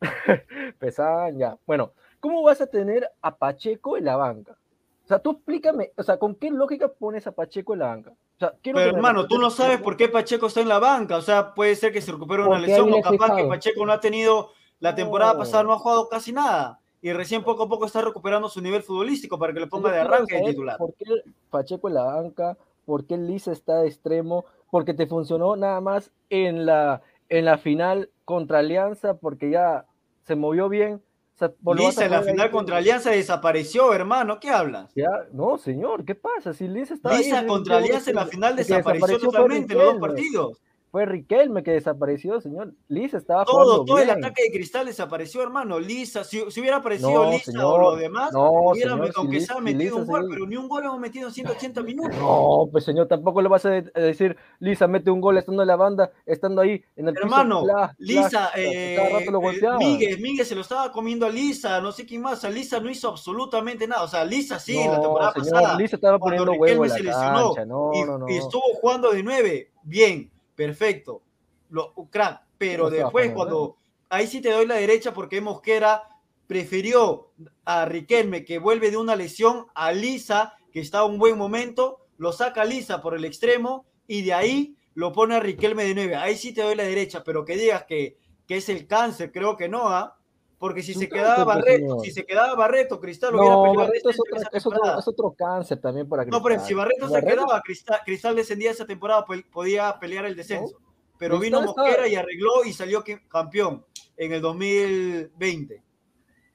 [0.79, 1.57] Pesan ya.
[1.65, 4.57] Bueno, ¿cómo vas a tener a Pacheco en la banca?
[5.05, 8.13] O sea, tú explícame, o sea, ¿con qué lógica pones a Pacheco en la banca?
[8.49, 11.17] Sea, Pero hermano, tú no sabes por qué Pacheco está en la banca.
[11.17, 13.45] O sea, puede ser que se recupere una lesión o capaz que.
[13.45, 15.39] Pacheco no ha tenido la temporada No.
[15.39, 16.79] pasada, no ha jugado casi nada.
[17.01, 19.95] Y recién poco a poco está recuperando su nivel futbolístico para que le ponga Yo
[19.95, 20.77] de arranque de titular.
[20.77, 21.05] ¿Por qué
[21.49, 22.57] Pacheco en la banca?
[22.85, 24.45] ¿Por qué Lisa está de extremo?
[24.71, 29.85] Porque te funcionó nada más en la, en la final contra Alianza, porque ya
[30.23, 31.01] se movió bien.
[31.35, 34.39] O sea, ¿lo vas a Lisa en la ahí final con- contra Alianza desapareció, hermano.
[34.39, 34.91] ¿Qué hablas?
[34.95, 36.53] Ya, no, señor, ¿qué pasa?
[36.53, 39.79] Si Lisa estaba ahí, Lisa ese- contra Alianza en la final desapareció fue totalmente en
[39.79, 40.61] los dos partidos.
[40.93, 42.71] Fue Riquelme que desapareció, señor.
[42.87, 44.17] Lisa estaba Todo, jugando todo el bien.
[44.19, 45.79] ataque de cristal desapareció, hermano.
[45.79, 49.51] Lisa, si, si hubiera aparecido No, Lisa o los demás, no, hubiera, señor, aunque se
[49.53, 52.15] ha metido un gol, pero ni un gol hemos metido en 180 minutos.
[52.19, 55.63] No, pues señor, tampoco le vas a de- a decir, Lisa mete un gol estando
[55.63, 57.65] en la banda, estando ahí en el Hermano,
[57.97, 59.77] Lisa, eh, cada rato lo eh, golpeaba.
[59.79, 62.43] Miguel, Miguel se lo estaba comiendo a Lisa, no sé quién más.
[62.53, 64.03] Lisa no hizo absolutamente nada.
[64.03, 65.75] O sea, Lisa sí, la temporada pasada.
[65.75, 68.29] Lisa estaba poniendo huevo Riquelme la se lesionó cancha, no, y, no, no.
[68.29, 71.21] y estuvo jugando de nueve, bien, perfecto,
[71.69, 72.41] lo, crack.
[72.57, 73.77] Pero después, cuando
[74.09, 76.03] ahí sí te doy la derecha porque Mosquera
[76.47, 77.31] prefirió
[77.65, 81.99] a Riquelme que vuelve de una lesión a Lisa, que está a un buen momento,
[82.17, 85.95] lo saca a Lisa por el extremo y de ahí lo pone a Riquelme de
[85.95, 86.15] nueve.
[86.15, 89.57] Ahí sí te doy la derecha, pero que digas que, que es el cáncer, creo
[89.57, 90.17] que no, ¿ah?
[90.63, 91.99] Porque si se quedaba pues, Barreto, señor.
[92.05, 94.99] si se quedaba Barreto, Cristal hubiera No, peleado el Barreto es, otra- otro, temporada.
[94.99, 96.67] es otro cáncer también para No, pero Cristal.
[96.69, 100.77] si Barreto se quedaba, Cristal, Cristal descendía esa temporada, pues, podía pelear el descenso.
[101.19, 103.85] Pero vino Cristal estaba- Mosquera y arregló y salió campeón
[104.15, 105.83] en el 2020.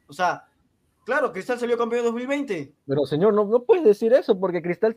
[0.09, 0.42] O sea,
[1.04, 2.72] claro, Cristal salió campeón en 2020.
[2.86, 4.96] Pero señor, no, no puedes decir eso porque Cristal,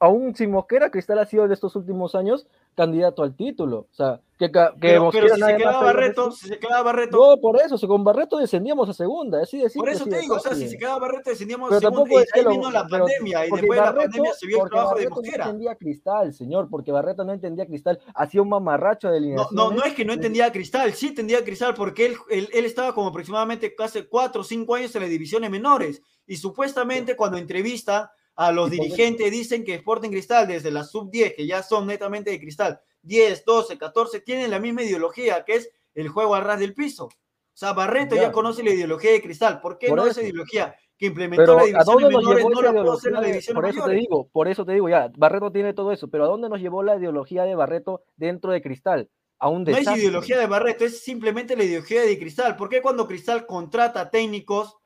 [0.00, 3.86] aún sin Mosquera, Cristal ha sido de estos últimos años candidato al título.
[3.90, 7.16] O sea, que, que Pero, Mosquera pero si se quedaba Barreto, si se quedaba Barreto,
[7.34, 10.18] No, por eso, si con Barreto descendíamos a segunda, así de por eso así te
[10.20, 12.50] digo, o sea, si se quedaba Barreto, descendíamos Pero a segunda tampoco y ahí lo-
[12.50, 15.10] vino la pero- pandemia y después de la pandemia se vio el trabajo de Barreto
[15.10, 15.44] no Mosquera.
[15.46, 19.52] entendía Cristal, señor, porque Barreto no entendía Cristal, hacía un mamarracho de No, alineaciones.
[19.52, 22.94] no, no es que no entendía Cristal, sí entendía Cristal porque él, él, él estaba
[22.94, 28.12] como aproximadamente casi cuatro o cinco años en las divisiones menores y supuestamente cuando entrevista
[28.38, 32.30] a los dirigentes dicen que Sporting Cristal desde la sub 10, que ya son netamente
[32.30, 36.60] de Cristal, 10, 12, 14, tienen la misma ideología que es el juego a ras
[36.60, 37.06] del piso.
[37.06, 37.10] O
[37.52, 38.32] sea, Barreto ya, Ya.
[38.32, 39.60] conoce la ideología de Cristal.
[39.60, 40.12] ¿Por qué Por no eso.
[40.20, 42.80] esa ideología que implementó Pero la ¿a división dónde nos menores llevó no esa la
[42.82, 43.20] puedo hacer en ideología?
[43.20, 45.90] la de- división por eso te digo, por eso te digo, ya, Barreto tiene todo
[45.92, 49.10] eso, pero ¿a dónde nos llevó la ideología de Barreto dentro de Cristal?
[49.40, 52.54] A un No es ideología de Barreto, es simplemente la ideología de Cristal.
[52.56, 54.76] ¿Por qué cuando Cristal contrata técnicos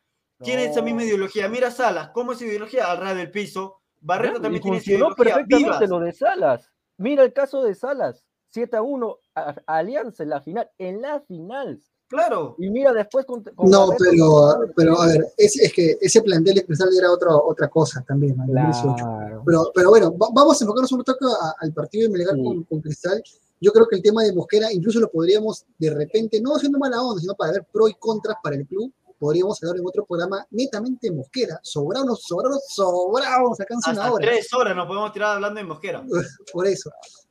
[0.42, 1.48] tiene esa misma ideología?
[1.48, 2.90] Mira Salas, ¿cómo es su ideología?
[2.90, 3.76] Al ras del piso.
[4.00, 5.24] Barreto Ya, y también tiene esa funcionó ideología.
[5.34, 5.88] perfectamente Vivas.
[5.90, 6.70] lo de Salas.
[6.98, 11.00] Mira el caso de Salas, 7 a 1 a, a Alianza en la final, en
[11.02, 11.80] la final.
[12.08, 12.56] Claro.
[12.58, 16.20] Y mira después con, con No, Barreto, pero, pero a ver, es, es que ese
[16.20, 18.44] plantel de Cristal era otra, otra cosa también, ¿no?
[18.44, 18.94] en el 2018.
[18.96, 19.42] Claro.
[19.46, 22.42] Pero, pero bueno, va- vamos a enfocarnos un toque a- al partido de Melgar Sí.
[22.44, 23.22] con, con Cristal.
[23.62, 27.00] Yo creo que el tema de Mosquera incluso lo podríamos de repente, no haciendo mala
[27.00, 30.44] onda, sino para ver pro y contras para el club, podríamos hablar en otro programa
[30.50, 31.60] netamente Mosquera.
[31.62, 34.26] Sobrados, sobrados, sobrados, acá en Hasta una hora.
[34.26, 36.04] tres horas nos podemos tirar hablando de Mosquera.
[36.52, 36.90] Por eso.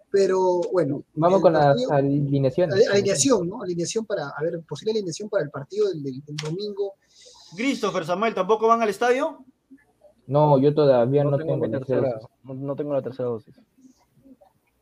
[0.09, 1.03] Pero bueno.
[1.15, 2.75] Vamos con las partido- alineaciones.
[2.75, 3.61] Ale- Alineación, ¿no?
[3.61, 6.93] Alineación para, a ver, posible alineación para el partido del, del- del domingo.
[7.57, 9.43] Christopher, Samuel, ¿tampoco van al estadio?
[10.27, 12.29] No, yo todavía no, No tengo tengo mi la tercera, tercera.
[12.43, 13.53] no, no tengo la tercera dosis.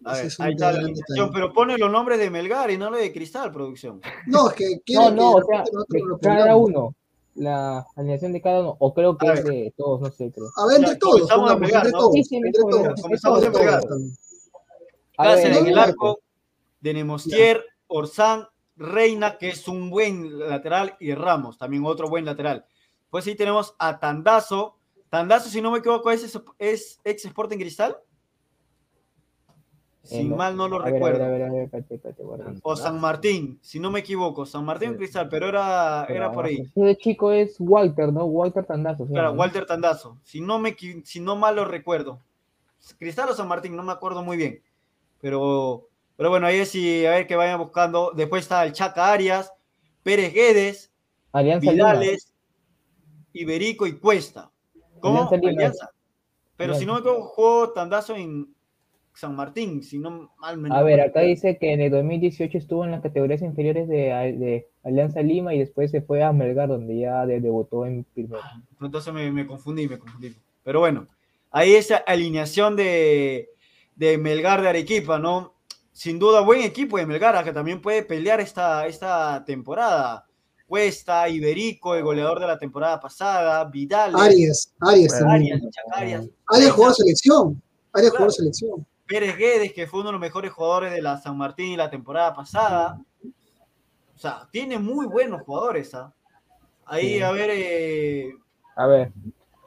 [0.09, 1.29] A Ese ver, es un ahí está la detalle.
[1.33, 4.01] pero pone los nombres de Melgar y no lo de Cristal, producción.
[4.27, 6.95] No, es que No, quiere no, que o sea, nosotros de lo cada uno.
[7.35, 10.47] La alineación de cada uno, o creo que es de todos, no sé, creo.
[10.57, 11.97] A ver, entre todos, comenzamos pegar, entre ¿no?
[11.99, 12.41] todos, Sí, sí,
[13.01, 13.81] comenzamos a entre pegar.
[13.81, 14.01] todos.
[15.17, 16.19] A Cáceres ver, en el arco,
[16.81, 22.65] de Nemostier, Orsán, Reina, que es un buen lateral, y Ramos, también otro buen lateral.
[23.09, 24.77] Pues sí tenemos a Tandazo.
[25.09, 27.97] Tandazo, si no me equivoco, es, es ex Sporting Cristal.
[30.03, 30.37] Si no.
[30.37, 31.19] mal no lo recuerdo.
[31.19, 32.53] ver, a ver, a ver, espérate, espérate, guarda.
[32.63, 34.45] O San Martín, si no me equivoco.
[34.45, 34.97] San Martín o Sí.
[34.97, 36.63] Cristal, pero era, Pero era por ahí.
[36.75, 38.25] Ese chico es Walter, ¿no?
[38.25, 39.05] Walter Tandazo.
[39.07, 39.33] Claro.
[39.33, 40.17] Walter Tandazo.
[40.23, 42.19] Si no, me, si no mal lo recuerdo.
[42.97, 44.61] Cristal o San Martín, no me acuerdo muy bien.
[45.21, 48.11] Pero, pero bueno, ahí es y a ver que vayan buscando.
[48.15, 49.51] Después está el Chaca Arias,
[50.01, 50.91] Pérez Guedes,
[51.33, 51.93] Alianza Lima.
[51.93, 52.33] Vidales,
[53.33, 54.49] Iberico y Cuesta.
[55.01, 55.29] ¿Cómo?
[55.29, 55.91] Alianza.
[56.55, 58.53] Pero si no me equivoco, jugó Tandazo en
[59.19, 62.85] San Martín, si no mal me A ver, acá dice que en el 2018 estuvo
[62.85, 63.95] en las categorías inferiores de,
[64.37, 68.41] de Alianza Lima y después se fue a Melgar, donde ya de- debutó en primero.
[68.81, 70.35] Entonces me, me confundí, me confundí.
[70.63, 71.07] Pero bueno,
[71.51, 73.49] ahí esa alineación de,
[73.95, 75.53] de Melgar de Arequipa, ¿no?
[75.91, 80.25] Sin duda, buen equipo de Melgar, que también puede pelear esta, esta temporada.
[80.65, 85.53] Cuesta, Iberico, el goleador de la temporada pasada, Vidal, Arias, Arias también.
[85.55, 87.61] Arias, Chacarias, Arias jugó selección.
[87.91, 88.25] Arias Claro.
[88.25, 88.85] jugó selección.
[89.09, 92.33] Pérez Guedes, que fue uno de los mejores jugadores de la San Martín la temporada
[92.35, 93.01] pasada.
[94.15, 96.13] O sea, tiene muy buenos jugadores, ¿ah?
[96.85, 97.21] Ahí, Sí.
[97.21, 98.29] a ver, eh,
[98.75, 99.11] A ver,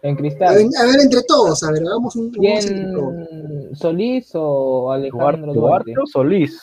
[0.02, 0.54] en A Cristal.
[0.56, 2.30] ver, a ver, entre todos, a ver, hagamos un.
[2.30, 3.74] ¿Quién?
[3.74, 5.92] ¿Solís o Alejandro Duarte, Duarte?
[5.92, 6.60] Duarte o Solís.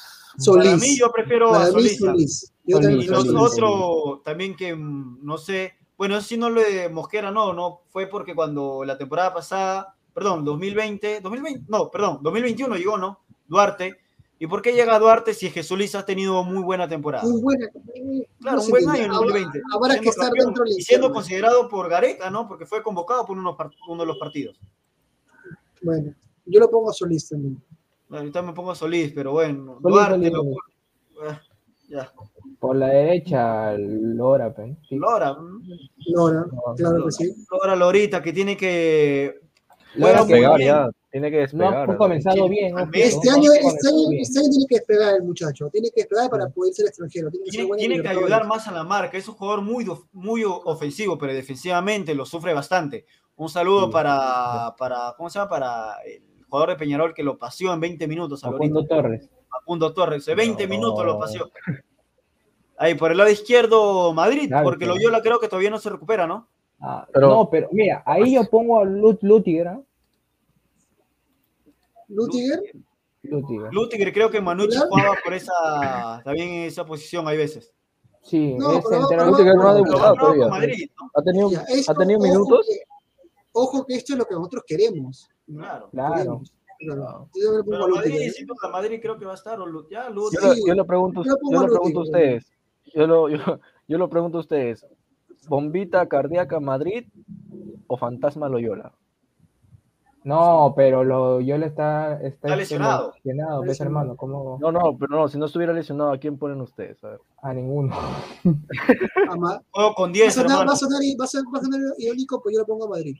[0.56, 2.02] para mí yo prefiero a Para Solís.
[2.04, 2.06] ¿ah?
[2.12, 2.54] Solís.
[2.66, 3.32] Yo Solís, Y Solís.
[3.34, 8.08] nosotros también que mm, no sé, bueno, si no lo de Mosquera no, no fue
[8.08, 13.20] porque cuando la temporada pasada, perdón, 2020, 2020, no, perdón, 2021 llegó, ¿no?
[13.48, 13.96] Duarte.
[14.38, 17.24] ¿Y por qué llega Duarte si es que Solís ha tenido muy buena temporada?
[17.28, 17.68] Muy buena.
[18.42, 19.62] Claro, no un buen año en Habrá- 2020.
[19.74, 22.48] Habrá siendo que estar campeón dentro del Y siendo considerado por Gareca, ¿no?
[22.48, 24.60] Porque fue convocado por unos par- uno de los partidos.
[25.82, 26.14] Bueno,
[26.46, 27.62] yo lo pongo a Solís también.
[28.10, 31.28] Ahorita me pongo a Solís, pero bueno, Solís, Duarte Solís, lo-.
[31.30, 31.42] Ah,
[31.90, 32.14] Ya,
[32.60, 34.78] Por la derecha, Lora, pe.
[34.88, 34.96] Sí.
[34.98, 35.36] Lora,
[36.08, 36.46] Lora,
[36.78, 37.46] claro que sí.
[37.52, 39.40] Lora Lorita, que tiene que.
[39.96, 41.90] Despegar ya, tiene que No despegar.
[41.92, 42.74] ha comenzado bien.
[42.76, 42.80] ¿no?
[42.82, 44.22] Este No ha Este año, comenzado este, año, bien.
[44.22, 45.70] este año tiene que despegar el muchacho.
[45.72, 47.30] Tiene que despegar para poder ser extranjero.
[47.32, 49.18] Tiene que, Tiene, bueno tiene ayudar más a la marca.
[49.18, 53.06] Es un jugador muy, muy ofensivo, pero defensivamente lo sufre bastante.
[53.36, 53.92] Un saludo Sí.
[53.94, 55.50] para, para, ¿cómo se llama?
[55.50, 58.86] Para el jugador de Peñarol que lo paseó en 20 minutos a Facundo.
[58.86, 59.30] Torres.
[59.50, 60.28] Facundo Torres.
[60.28, 60.70] En 20 No.
[60.70, 61.50] minutos lo paseó.
[62.78, 64.96] Ahí, por el lado izquierdo, Madrid, Claro, porque claro.
[64.96, 66.48] Loyola creo que todavía no se recupera, ¿no?
[66.82, 69.68] Ah, Pero- no, pero mira, ahí yo pongo a Lut Lutiger.
[69.68, 69.82] ¿ah?
[72.08, 72.60] Lutiger,
[73.24, 73.74] Lutiger.
[73.74, 77.74] Lutiger, creo que Manucci jugaba por esa, también en esa posición hay veces.
[78.22, 80.48] Sí, No, es pero- Lutiger no ha debutado todavía.
[80.48, 81.12] Madrid, ¿no?
[81.14, 82.66] ¿Ha tenido, ya, esto, ¿ha tenido ojo minutos?
[82.68, 82.84] que-
[83.54, 85.30] ojo que esto es lo que nosotros queremos.
[85.46, 85.90] Claro.
[85.92, 86.14] Claro.
[86.16, 86.54] Queremos.
[86.80, 87.30] Claro.
[87.36, 88.32] Yo Pero Madrid, Lutiger.
[88.32, 89.60] sin duda, Madrid creo que va a estar.
[89.60, 90.44] o Ya, Yo, Lutiger.
[90.44, 92.52] lo- Sí, yo lo pregunto, yo yo a lo pregunto a ustedes.
[92.96, 93.38] Yo lo, yo,
[93.88, 94.86] yo lo pregunto a ustedes.
[95.50, 97.06] ¿Bombita cardíaca Madrid
[97.88, 98.94] o fantasma Loyola?
[100.24, 103.14] No, pero lo, yo le está, está, Está lesionado.
[103.16, 104.00] lesionado, ves, Lesionado.
[104.02, 107.02] hermano, como No, no, pero no, si no estuviera lesionado, ¿a quién ponen ustedes?
[107.06, 107.20] A ver.
[107.42, 107.96] a ninguno.
[109.72, 110.68] Juego con Va a 10, sonar, hermano.
[110.70, 112.90] va a sonar, va a ser- va a sonar irónico, pues yo lo pongo a
[112.90, 113.16] Madrid.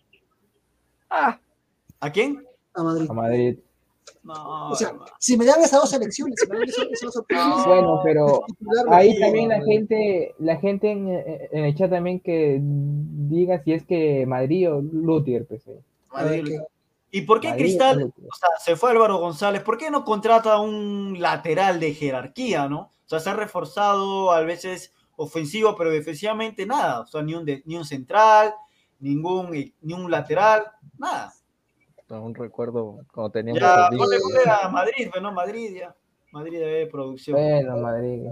[1.10, 2.44] ¿A quién?
[2.76, 3.08] A Madrid.
[3.10, 3.60] A Madrid.
[4.24, 7.18] No, O sea, si me dan esas dos elecciones, si me dan esas, esas dos
[7.18, 8.44] opciones, Bueno, pero
[8.90, 13.86] ahí también la gente, la gente en, en el chat también que diga si es
[13.86, 15.68] que Madrid o Lutiger, pues.
[15.68, 15.80] eh.
[16.12, 16.60] Madrid.
[17.12, 19.64] ¿Y por qué Madrid Cristal, o sea, se fue Álvaro González?
[19.64, 22.82] ¿Por qué no contrata un lateral de jerarquía, no?
[22.82, 27.02] O sea, se ha reforzado a veces ofensivo, pero defensivamente nada.
[27.02, 28.54] O sea, ni un, de- ni un central,
[29.00, 29.50] ningún,
[29.82, 30.66] ni un lateral,
[31.00, 31.34] nada.
[32.10, 34.18] Aún recuerdo cuando teníamos Ya, ponle,
[34.64, 35.96] a Madrid, pues no, Madrid ya.
[36.32, 37.38] Madrid de producción.
[37.38, 38.28] Bueno, Madrid.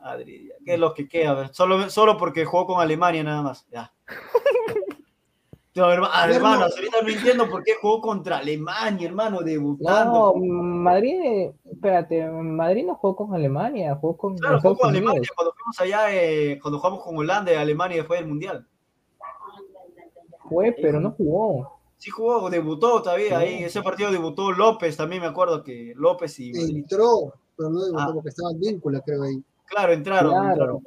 [0.00, 0.54] Madrid, ya.
[0.64, 1.52] ¿Qué es lo que queda?
[1.52, 3.66] Solo, solo porque jugó con Alemania nada más.
[3.70, 3.92] Ya.
[5.74, 10.34] No, herma- hermanos, ahorita no entiendo por qué jugó contra Alemania, hermano, No, debutando.
[10.34, 15.06] Madrid, espérate, Madrid no jugó con Alemania, jugó con Claro, jugó con Unidos.
[15.10, 18.66] Alemania cuando fuimos allá, eh, cuando jugamos con Holanda y Alemania después del Mundial.
[20.48, 21.77] Fue, pero no jugó.
[21.98, 23.64] Sí jugó, debutó todavía ahí.
[23.64, 26.52] Ese partido debutó López, también me acuerdo que López y.
[26.52, 28.10] Entró, pero no debutó Ah.
[28.14, 29.42] porque estaba en vínculo, creo ahí.
[29.66, 30.30] Claro, entraron.
[30.30, 30.50] Claro.
[30.52, 30.82] entraron.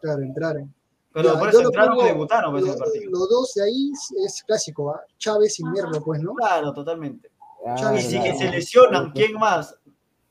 [0.00, 0.74] Claro, entraron.
[1.12, 3.10] Pero Ya, por eso entraron y pongo- debutaron pues, lo- ese partido.
[3.10, 3.90] Los dos de ahí
[4.26, 5.00] es clásico, ¿ah?
[5.18, 6.34] Chávez y Merlo, pues, ¿no?
[6.34, 7.30] Claro, totalmente.
[7.62, 8.38] Claro, Y si que claro.
[8.38, 9.76] se lesionan, ¿quién más?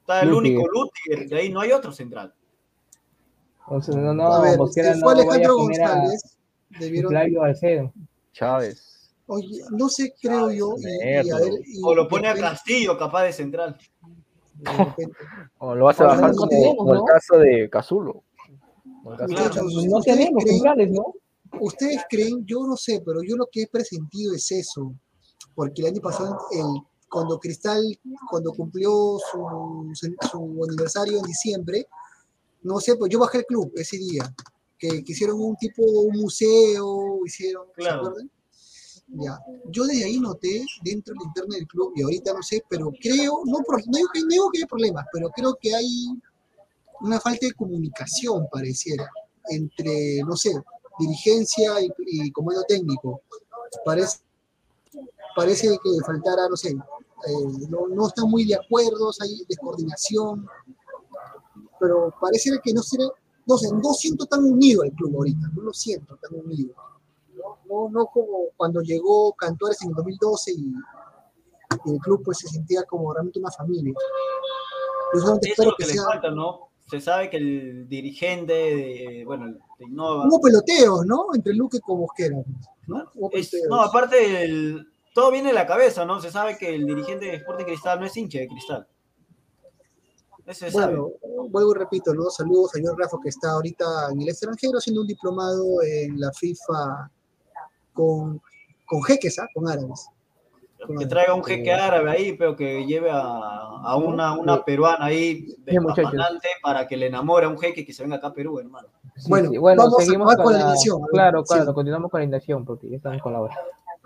[0.02, 0.58] Está el Lutiger.
[0.60, 2.34] único Lutiger, de ahí no hay otro central.
[3.68, 6.38] O sea, no, no, a ver, Mosquera se no fue a Alejandro poner a González.
[6.80, 7.94] Debieron, Flavio Alcedo.
[8.32, 8.95] Chávez.
[9.28, 10.76] Oye, no sé, creo yo.
[10.78, 11.36] Y, y a Merlo.
[11.38, 13.78] ver, y O lo pone a Castillo, capaz de central.
[15.60, 17.06] O lo vas a bajar como, tenemos, como el ¿no?
[17.06, 18.24] caso de Cazulo.
[19.04, 19.50] Como el caso de Claro.
[19.50, 19.66] Cazulo.
[19.66, 21.14] Muchachos, No ¿ustedes tenemos creen- centrales, ¿no?
[21.60, 22.46] ¿Ustedes creen?
[22.46, 24.94] Yo no sé, pero yo lo que he presentido es eso.
[25.54, 26.66] Porque el año pasado, el,
[27.10, 27.82] cuando Cristal,
[28.30, 29.92] cuando cumplió su,
[30.30, 31.88] su- aniversario en diciembre,
[32.64, 34.34] no sé, pues yo bajé el club ese día.
[34.78, 38.02] Que, que hicieron un tipo, un museo, hicieron, ¿se Claro.
[38.08, 38.30] acuerdan?
[39.08, 39.40] Ya.
[39.70, 42.92] Yo desde ahí noté dentro de la interna del club, y ahorita no sé, pero
[43.02, 46.08] creo, no, no digo que, no digo que haya problemas, pero creo que hay
[47.02, 49.08] una falta de comunicación, pareciera,
[49.50, 50.52] entre, no sé,
[51.00, 53.22] dirigencia y, y comando técnico.
[53.84, 54.20] Parece,
[55.36, 60.48] parece que faltara, no sé, eh, no, no están muy de acuerdo, hay descoordinación,
[61.80, 63.06] pero pareciera que no será,
[63.46, 66.74] no sé, no siento tan unido al club ahorita, no lo siento tan unido.
[67.92, 70.74] No, como cuando llegó Cantores en el 2012 y,
[71.86, 73.94] y el club pues se sentía como realmente una familia.
[75.14, 76.70] Yo solamente Eso es lo que que falta, ¿no?
[76.90, 81.28] Se sabe que el dirigente de, bueno, de Innova, Hubo peloteos, ¿no?
[81.34, 82.38] Entre Luque con Mosquera.
[82.88, 83.04] ¿no?
[83.32, 86.20] Es- aparte, el- todo viene de la cabeza, ¿no?
[86.22, 88.88] Se sabe que el dirigente de Sporting Cristal no es hincha de Cristal.
[90.46, 90.96] Eso sabe.
[90.96, 91.12] Bueno,
[91.50, 92.30] vuelvo y repito, ¿no?
[92.30, 96.32] Saludos a John Rafa que está ahorita en el extranjero haciendo un diplomado en la
[96.34, 97.10] FIFA
[97.96, 98.40] con,
[98.86, 99.48] con jeques, ¿ah?
[99.54, 100.08] Con árabes.
[101.00, 105.48] que traiga un jeque árabe ahí, pero que lleve a, a una, una peruana ahí
[105.66, 105.80] de
[106.62, 108.88] para que le enamore a un jeque que se venga acá a Perú, hermano.
[109.16, 111.54] Sí, Bueno, sí, bueno, vamos a seguimos acabar con la la- a Claro, sí.
[111.56, 113.56] claro, continuamos con la alineación porque ya estamos con la hora.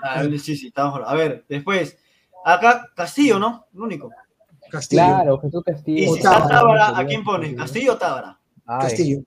[0.01, 1.01] Ah, sí, sí, estamos.
[1.05, 1.97] A ver, después,
[2.45, 3.65] acá Castillo, ¿no?
[3.73, 4.09] El único.
[4.69, 5.01] Castillo.
[5.03, 6.13] Claro, Jesús Castillo.
[6.13, 6.43] Y si Tábara.
[6.43, 7.55] está Tábara, ¿a quién pones?
[7.55, 8.39] ¿Castillo o Tábara?
[8.65, 9.19] Ay, Castillo.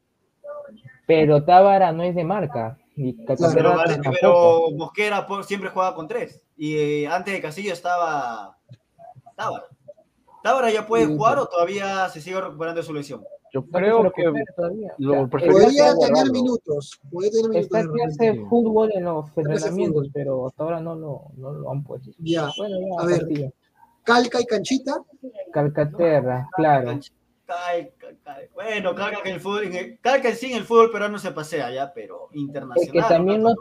[1.06, 2.78] Pero Tábara no es de marca.
[3.03, 3.76] Ni Pero,
[4.20, 6.44] pero Mosquera por- siempre juega con tres.
[6.57, 8.57] Y eh, antes de Castillo estaba
[9.36, 9.64] Tábara.
[10.42, 11.40] ¿Tábara ya puede Sí, jugar sí.
[11.42, 13.22] o todavía se sigue recuperando de su lesión?
[13.53, 14.94] Yo No creo que recupera todavía.
[14.98, 17.00] lo Podría tener minutos.
[17.11, 17.78] Podría tener minutos.
[17.78, 21.82] Está que hace fútbol en los entrenamientos, pero hasta ahora no lo, no lo han
[21.84, 22.11] puesto.
[22.18, 22.50] Ya.
[22.57, 23.53] Bueno, ya, A ver.
[24.05, 24.96] Calca y Canchita.
[25.53, 26.98] Calcaterra, claro.
[27.53, 28.50] Cae, cae, cae.
[28.55, 31.92] Bueno, carga que el fútbol, carga en sí en el fútbol peruano se pasea ya,
[31.92, 32.86] pero internacional.
[32.86, 33.55] Es que también no,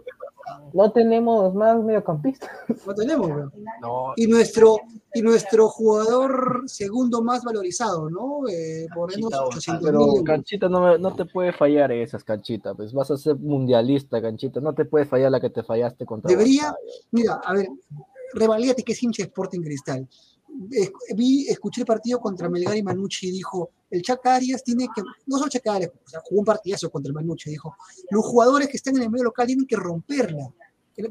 [0.73, 2.49] no tenemos más mediocampistas.
[2.87, 3.29] No tenemos,
[3.81, 4.77] no, Y nuestro,
[5.13, 8.47] y nuestro jugador segundo más valorizado, ¿no?
[8.49, 9.83] Eh, por Canchita menos González.
[9.83, 9.85] 800
[10.15, 10.23] pero.
[10.23, 14.59] Canchita no, me- no te puede fallar esas canchitas, pues vas a ser mundialista, Canchita,
[14.61, 16.73] no te puede fallar la que te fallaste contra Debería-.
[17.11, 17.67] Mira, a ver,
[18.33, 20.07] revalídate que es hincha de Sporting Cristal.
[21.15, 25.01] Vi, escuché el partido contra Melgar y Manucci y dijo, el Chaca Arias tiene que,
[25.25, 27.75] no solo Chaca Arias, o sea, jugó un partidazo contra el Manucci, dijo,
[28.09, 30.53] los jugadores que están en el medio local tienen que romperla,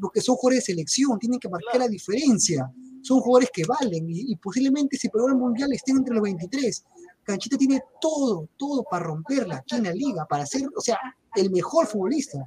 [0.01, 2.71] porque son jugadores de selección, tienen que marcar la diferencia,
[3.03, 6.85] son jugadores que valen y, y posiblemente si el Mundial estén entre los 23.
[7.23, 10.99] Canchita tiene todo, todo para romperla aquí en la liga, para ser, o sea,
[11.35, 12.39] el mejor futbolista.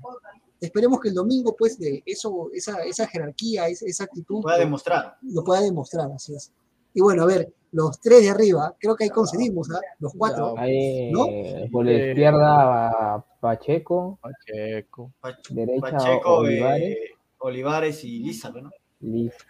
[0.60, 5.18] Esperemos que el domingo, pues, de eso, esa, esa jerarquía, esa, esa actitud, Pueda demostrar.
[5.22, 6.52] lo pueda demostrar, así es.
[6.94, 9.80] Y bueno, a ver, los tres de arriba, creo que ahí concedimos, ¿ah?
[10.00, 10.56] Los cuatro.
[10.58, 11.26] Ahí, ¿No?
[11.72, 15.12] por la izquierda a Pacheco, Pacheco.
[15.22, 16.84] Pach- derecha Pacheco, Olivares.
[16.84, 16.98] eh,
[17.40, 18.72] Olivares y Lizaro, ¿no?
[19.02, 19.44] listo.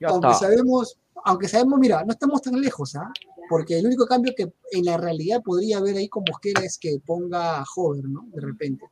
[0.00, 3.10] Ya aunque sabemos, aunque sabemos, mira, no estamos tan lejos, ¿ah?
[3.48, 6.98] Porque el único cambio que en la realidad podría haber ahí con Mosquera es que
[7.04, 8.26] ponga a Hover, ¿no?
[8.32, 8.84] De repente.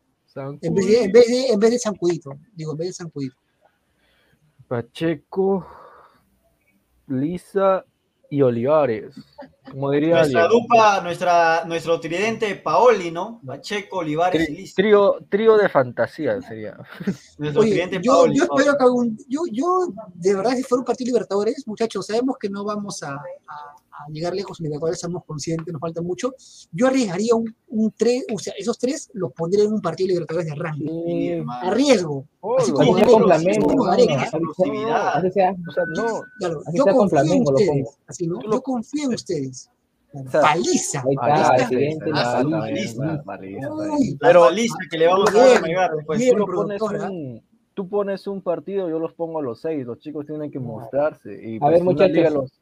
[0.61, 3.37] En vez de, en vez de, en vez de Sancudito, digo, en vez de Sancudito.
[4.69, 5.67] Pacheco,
[7.09, 7.85] Lisa
[8.31, 9.15] y Olivares.
[9.71, 10.61] Como diría Nuestra alguien.
[10.63, 13.41] dupla, nuestra, nuestro tridente Paoli, ¿no?
[13.47, 14.75] Pacheco, Olivares y Lizaro.
[14.77, 16.77] trío, trío de fantasía sería.
[17.39, 18.37] Nuestro Oye, tridente yo, Paoli.
[18.39, 19.67] yo espero que algún, yo, yo,
[20.15, 23.77] de verdad, si fuera un partido Libertadores, muchachos, sabemos que no vamos a, a-
[24.07, 26.35] a llegar lejos en Libertadores, somos conscientes, nos falta mucho.
[26.73, 30.47] Yo arriesgaría un, un tres, o sea, esos tres los pondría en un partido Libertadores
[30.47, 30.85] de arranque.
[31.07, 31.45] Sí.
[31.49, 32.27] A riesgo.
[32.41, 33.03] Oh, como Así
[33.85, 34.31] Gareca,
[36.75, 38.41] yo sea con confío en ustedes, así, ¿no?
[38.43, 39.71] Yo confío en ustedes.
[40.31, 41.03] Paliza.
[44.21, 46.19] Pero- paliza que le vamos a Bien, dar después.
[46.19, 46.33] bien.
[46.33, 47.43] tú, lo pones un,
[47.75, 51.33] tú pones un partido, yo los pongo a los seis, los chicos tienen que mostrarse.
[51.43, 52.53] Y A pues, ver, una muchachos,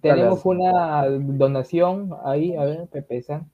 [0.00, 1.06] Tenemos dale, una
[1.36, 3.50] donación ahí, a ver, Pepe San.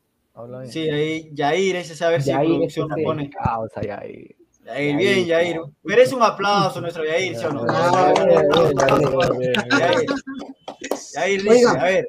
[0.66, 3.30] Sí, ahí Yair, ese sabe ver si Yair, producción la pone.
[3.30, 4.36] Causa ahí, ahí.
[4.64, 5.60] Yair, bien, Yair.
[5.82, 7.66] Merece un aplauso nuestro Yair, ¿sí o no?
[7.68, 8.14] Ah,
[9.70, 10.06] Yair.
[11.14, 12.08] Yair dice, a ver,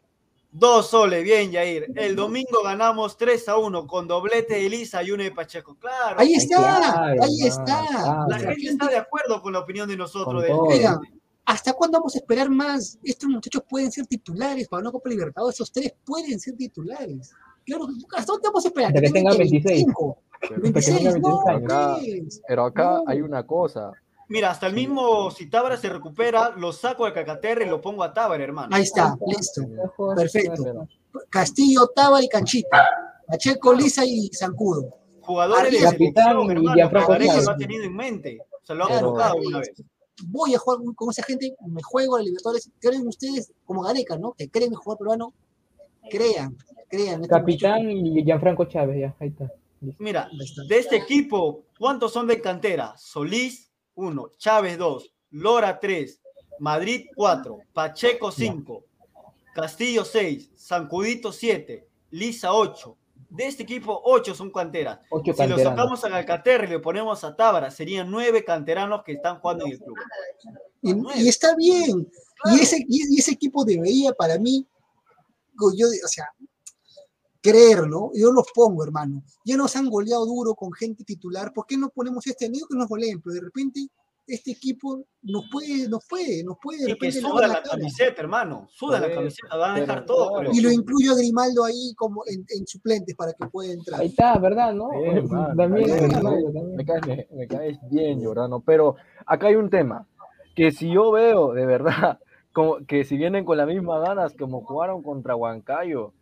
[0.51, 1.87] dos soles, bien, Yair.
[1.95, 5.75] El domingo ganamos 3 a 1 con doblete de Elisa y uno de Pacheco.
[5.75, 7.63] Claro, Ahí está, claro, ahí está.
[7.65, 8.25] claro.
[8.29, 10.33] la gente está de acuerdo con la opinión de nosotros.
[10.33, 10.61] Con del- todo.
[10.63, 10.99] Oiga,
[11.45, 12.97] ¿hasta cuándo vamos a esperar más?
[13.03, 15.55] Estos muchachos pueden ser titulares para una Copa Libertadores.
[15.55, 17.31] Esos tres pueden ser titulares.
[17.65, 18.89] Claro, ¿hasta dónde vamos a esperar?
[18.89, 19.63] Hasta que tengan 26.
[19.85, 22.37] 25, Pero, 26, tengan no, 26 años.
[22.37, 23.03] Acá- pero acá No.
[23.07, 23.91] hay una cosa.
[24.29, 28.03] Mira, hasta el mismo si Tábara se recupera, lo saco de Cacaterra y lo pongo
[28.03, 28.75] a Tábara, hermano.
[28.75, 29.61] Ahí está, listo.
[30.15, 30.87] Perfecto.
[31.29, 32.87] Castillo, Tábara y Canchita.
[33.27, 34.97] Pacheco, Lisa y Zancudo.
[35.21, 37.07] Jugadores de Capitán selección, y hermano.
[37.07, 37.45] Gareca Chávez.
[37.45, 38.39] lo ha tenido en mente.
[38.63, 39.11] Se lo ha claro.
[39.11, 39.71] una vez.
[40.25, 42.69] Voy a jugar con esa gente, me juego a la Libertadores.
[42.79, 44.33] ¿Creen ustedes, como Gareca, ¿no?
[44.33, 45.33] Que creen en el jugador peruano?
[46.09, 46.55] Crean,
[46.89, 47.21] crean.
[47.21, 49.51] Este Capitán y Gianfranco Chávez, ya, ahí está.
[49.99, 50.29] Mira,
[50.67, 52.95] de este equipo, ¿cuántos son de cantera?
[52.97, 56.21] Solís, 1, Chávez, 2, Lora, 3,
[56.59, 58.83] Madrid, 4, Pacheco, 5,
[59.53, 62.97] Castillo, 6, Sancudito, 7, Lisa, 8.
[63.33, 64.99] De este equipo, 8 son canteras.
[65.09, 69.13] Ocho Si lo sacamos a Alcaterra y le ponemos a Tábara, serían 9 canteranos que
[69.13, 69.97] están jugando en el club.
[70.83, 72.07] Y, y está bien.
[72.45, 74.67] Y, ese, y, ese equipo debería, para mí,
[75.75, 76.29] yo, o sea,
[77.41, 78.11] creer, ¿no?
[78.13, 79.23] Yo los pongo, hermano.
[79.43, 81.51] Ya nos han goleado duro con gente titular.
[81.53, 82.47] ¿Por qué no ponemos este?
[82.47, 83.87] No digo que nos goleen, pero de repente
[84.27, 87.69] este equipo nos puede, nos puede, nos puede de Y que suda la la cara.
[87.71, 88.67] camiseta, hermano.
[88.71, 90.37] Suda la camiseta, van a dejar pero todo.
[90.37, 93.99] pero- Y lo incluyo a Grimaldo ahí como en, en suplentes para que pueda entrar.
[94.01, 94.73] Ahí está, ¿verdad?
[94.73, 94.89] ¿no?
[94.89, 96.75] Man, También, también.
[96.75, 98.95] Me caes, me, me caes bien, Jordano, pero
[99.25, 100.07] acá hay un tema,
[100.55, 102.19] que si yo veo de verdad,
[102.53, 106.13] como que si vienen con las mismas ganas como jugaron contra Huancayo,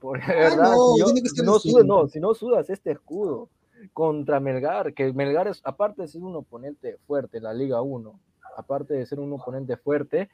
[0.00, 1.70] porque de Ah, verdad, no, si, yo- que no así.
[1.70, 3.48] sudas, no, si no sudas este escudo
[3.92, 8.18] contra Melgar, que Melgar es, aparte de ser un oponente fuerte en la Liga 1,
[8.56, 10.28] aparte de ser un oponente fuerte,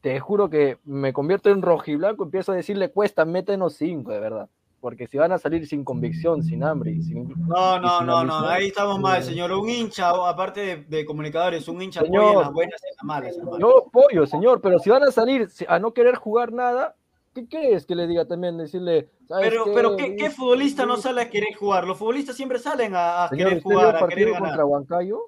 [0.00, 4.48] te juro que me convierto en rojiblanco, empiezo a decirle, cuesta, métenos cinco, de verdad.
[4.80, 8.06] Porque si van a salir sin convicción, sin hambre y sin, No, y no, sin
[8.06, 9.50] no, no, ahí estamos mal, señor.
[9.52, 12.22] Un hincha, aparte de, de comunicadores, un hincha Señor.
[12.22, 13.58] apoya en las buenas y en las malas, hermano.
[13.58, 16.94] Yo apoyo, señor, pero si van a salir a no querer jugar nada,
[17.36, 18.56] ¿qué quieres que le diga también?
[18.56, 19.70] Decirle, ¿sabes Pero, qué?
[19.74, 21.86] pero ¿qué, futbolista no sale a querer jugar?
[21.86, 24.42] Los futbolistas siempre salen a, a Señor, querer ¿usted vio jugar, a querer ganar.
[24.48, 25.20] contra Huancayo?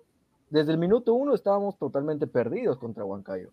[0.51, 3.51] Desde el minuto uno estábamos totalmente perdidos contra Huancayo.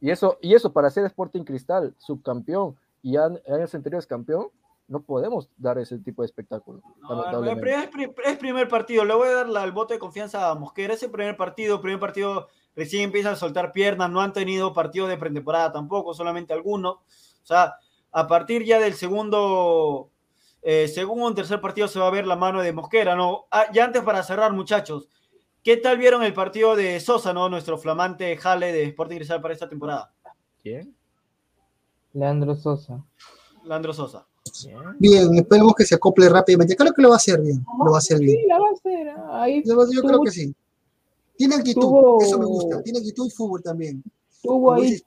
[0.00, 4.46] Y eso, y eso para ser Sporting Cristal, subcampeón y años anteriores campeón,
[4.88, 6.82] no podemos dar ese tipo de espectáculo.
[7.00, 10.50] No, es, pri- es primer partido, le voy a dar la- el voto de confianza
[10.50, 10.94] a Mosquera.
[10.94, 15.16] Ese primer partido, primer partido, recién empiezan a soltar piernas, no han tenido partido de
[15.16, 16.98] pretemporada tampoco, solamente algunos.
[17.42, 17.74] O sea,
[18.12, 20.10] a partir ya del segundo,
[20.62, 23.46] eh, segundo o tercer partido se va a ver la mano de Mosquera, ¿no?
[23.50, 25.08] Ah, ya antes para cerrar, muchachos,
[25.62, 27.48] ¿qué tal vieron el partido de Sosa, ¿no?
[27.48, 30.12] Nuestro flamante jale de Sporting Cristal para esta temporada.
[30.62, 30.94] ¿Quién?
[32.12, 33.04] Leandro Sosa.
[33.64, 34.26] Landro Sosa.
[34.98, 36.74] Bien, esperemos que se acople rápidamente.
[36.74, 37.64] Creo que lo va a hacer bien.
[37.84, 38.38] Lo va a hacer bien.
[38.40, 39.14] Sí, la va a hacer.
[39.32, 40.54] Ahí Yo, yo creo que sí.
[41.36, 42.82] Tiene actitud, tuvo- eso me gusta.
[42.82, 44.02] Tiene actitud y fútbol también.
[44.42, 45.04] tuvo Como ahí dices,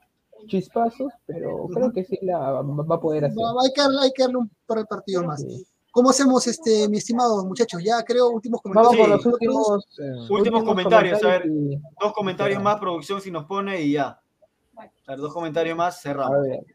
[0.48, 3.38] chispazos, pero creo que sí la va a poder hacer.
[3.64, 5.41] hay, que darle, hay que darle un par de partidos más.
[5.41, 5.65] Sí.
[5.91, 7.84] ¿Cómo hacemos, este, mi estimado muchachos?
[7.84, 9.02] Ya creo, últimos Vamos comentarios.
[9.02, 9.88] con los últimos,
[10.30, 11.44] Últimos comentarios, a ver.
[12.02, 14.20] Dos comentarios más, producción, si nos pone y ya.
[14.76, 16.41] A ver, dos comentarios más, a cerramos.
[16.41, 16.65] ver,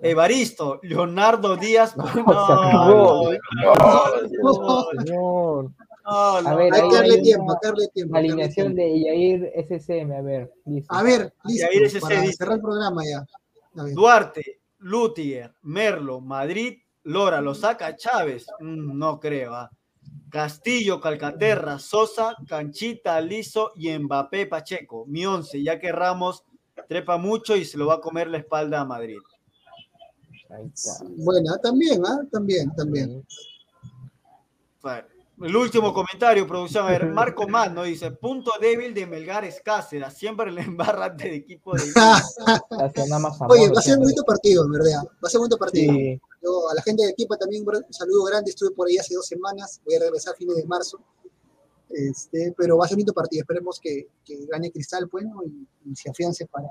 [0.00, 1.94] Evaristo, Leonardo Díaz.
[1.96, 3.30] No, no, acabó.
[4.42, 5.70] no, Señor.
[6.04, 6.48] No, no.
[6.50, 8.12] A ver, Hay que darle tiempo, hay que darle tiempo.
[8.14, 8.94] la alineación tiempo.
[8.94, 10.94] de Yair SCM, a ver, listo.
[10.94, 12.32] A ver, listo, ese para dice.
[12.34, 13.26] cerrar el programa ya.
[13.80, 13.94] A ver.
[13.94, 18.46] Duarte, Lutier, Merlo, Madrid, Lora, lo saca Chávez.
[18.60, 19.54] Mm, no creo.
[19.54, 19.70] ah.
[20.30, 25.04] Castillo, Calcaterra, Sosa, Canchita, Lizo y Mbappé Pacheco.
[25.06, 26.44] Mi once, ya que Ramos
[26.88, 29.18] trepa mucho y se lo va a comer la espalda a Madrid.
[30.50, 31.04] Ahí está.
[31.16, 32.20] Buena, también, ¿ah?
[32.32, 33.24] También, también.
[34.82, 35.06] Bueno,
[35.42, 36.86] el último comentario, producción.
[36.86, 40.14] A ver, Marco Mano dice: punto débil de Melgar es Cáceres.
[40.14, 41.82] Siempre le embarra ante el equipo de.
[43.48, 45.02] Oye, va a ser un bonito partido, en verdad.
[45.04, 45.92] Va a ser un bonito partido.
[45.92, 48.50] Sí, Yo, a la gente de equipo también un saludo grande.
[48.50, 49.80] Estuve por ahí hace dos semanas.
[49.84, 50.98] Voy a regresar a fines de marzo.
[51.90, 53.42] Este, pero va a ser un bonito partido.
[53.42, 56.68] Esperemos que, que gane Cristal, bueno, y, y se afiance para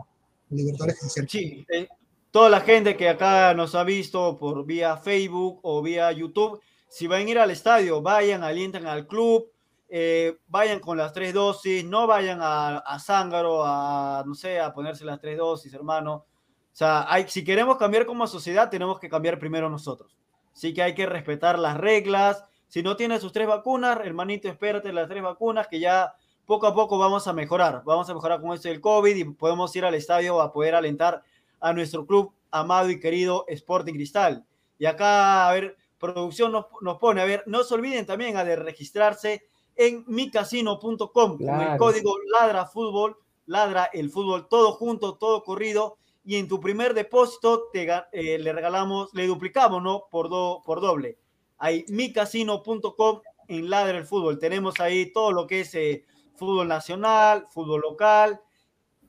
[0.50, 1.28] Libertadores que.
[1.28, 1.88] Sí, eh,
[2.32, 6.60] toda la gente que acá nos ha visto por vía Facebook o vía YouTube,
[6.94, 9.50] si van a ir al estadio, vayan, alientan al club,
[9.90, 14.72] eh, vayan con las tres dosis, no vayan a, a Zángaro, a, no sé, a
[14.72, 16.14] ponerse las tres dosis, hermano.
[16.14, 16.26] O
[16.72, 20.16] sea, si queremos cambiar como sociedad, tenemos que cambiar primero nosotros.
[20.54, 22.46] Así que hay que respetar las reglas.
[22.68, 26.14] Si no tienes sus tres vacunas, hermanito, espérate las tres vacunas, que ya
[26.46, 27.82] poco a poco vamos a mejorar.
[27.86, 31.24] Vamos a mejorar con esto del COVID y podemos ir al estadio a poder alentar
[31.60, 34.46] a nuestro club amado y querido Sporting Cristal.
[34.78, 38.44] Y acá, a ver, producción nos, nos pone, a ver, no se olviden también a
[38.44, 41.78] de registrarse en micasino.com con el Claro.
[41.78, 45.98] código Ladra Fútbol, Ladra el fútbol, todo junto, todo corrido.
[46.26, 50.06] Y en tu primer depósito te, eh, le regalamos, le duplicamos, ¿no?
[50.10, 51.18] Por, do, por doble.
[51.58, 54.40] Ahí, micasino.com en Ladra el fútbol.
[54.40, 56.06] Tenemos ahí todo lo que es eh,
[56.36, 58.40] fútbol nacional, fútbol local.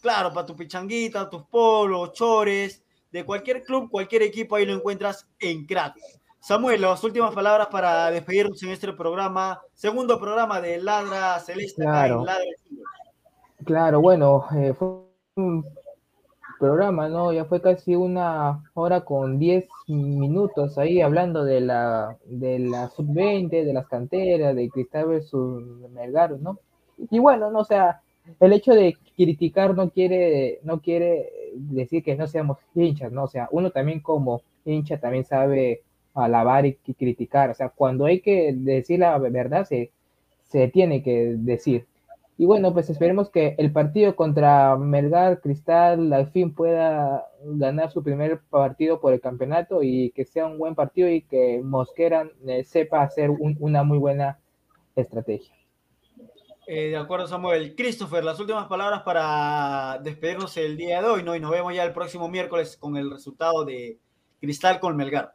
[0.00, 5.28] Claro, para tu pichanguita, tus polos, chores, de cualquier club, cualquier equipo, ahí lo encuentras
[5.38, 5.94] en Crack.
[6.40, 12.20] Samuel, las últimas palabras para despedirnos en este programa, segundo programa de Ladra Celeste Claro.
[12.20, 12.44] en Ladra.
[13.64, 14.88] Claro, bueno, eh, fue
[15.36, 15.64] un
[16.62, 17.32] programa, ¿no?
[17.32, 23.64] Ya fue casi una hora con 10 minutos ahí hablando de la, de la sub-20,
[23.64, 26.60] de las canteras, de Cristal versus Melgar, ¿no?
[27.10, 28.00] Y bueno, no, o sea,
[28.38, 33.24] el hecho de criticar no quiere, no quiere decir que no seamos hinchas, ¿no?
[33.24, 35.82] O sea, uno también como hincha también sabe
[36.14, 39.90] alabar y criticar, o sea, cuando hay que decir la verdad se,
[40.44, 41.86] se tiene que decir.
[42.38, 48.02] Y bueno, pues esperemos que el partido contra Melgar Cristal al fin pueda ganar su
[48.02, 52.64] primer partido por el campeonato y que sea un buen partido y que Mosquera eh,
[52.64, 54.38] sepa hacer un- una muy buena
[54.96, 55.54] estrategia.
[56.66, 57.74] Eh, de acuerdo, Samuel.
[57.76, 61.36] Christopher, las últimas palabras para despedirnos el día de hoy, ¿no?
[61.36, 63.98] Y nos vemos ya el próximo miércoles con el resultado de
[64.40, 65.34] Cristal con Melgar.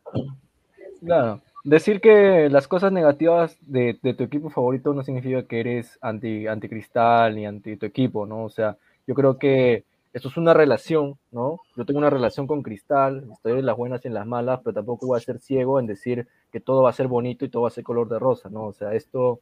[1.03, 1.41] Claro.
[1.67, 7.35] Decir que las cosas negativas de, tu equipo favorito no significa que eres anti, anticristal
[7.35, 8.45] ni anti tu equipo, ¿no?
[8.45, 9.83] O sea, yo creo que
[10.13, 11.59] esto es una relación, ¿no?
[11.75, 14.75] Yo tengo una relación con Cristal, estoy en las buenas y en las malas, pero
[14.75, 17.63] tampoco voy a ser ciego en decir que todo va a ser bonito y todo
[17.63, 18.67] va a ser color de rosa, ¿no?
[18.67, 19.41] O sea, esto,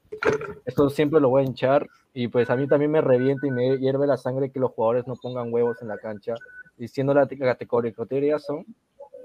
[0.65, 3.77] esto siempre lo voy a hinchar y pues a mí también me revienta y me
[3.77, 6.33] hierve la sangre que los jugadores no pongan huevos en la cancha,
[6.77, 8.65] y siendo la categoría son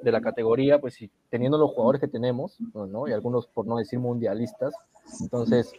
[0.03, 3.09] de la categoría, pues si teniendo los jugadores que tenemos, ¿no?
[3.09, 4.75] Y algunos, por no decir mundialistas,
[5.21, 5.73] entonces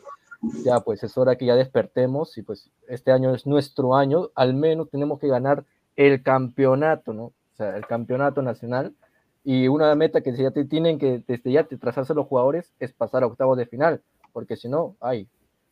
[0.64, 4.54] ya pues es hora que ya despertemos y pues este año es nuestro año, al
[4.54, 5.66] menos tenemos que ganar
[5.96, 7.26] el campeonato, ¿no?
[7.26, 8.94] O sea, el campeonato nacional
[9.44, 12.94] y una meta que ya te tienen que desde ya te trazarse los jugadores es
[12.94, 14.02] pasar a octavos de final,
[14.34, 15.28] porque si no, ay,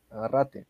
[0.09, 0.65] agárrate.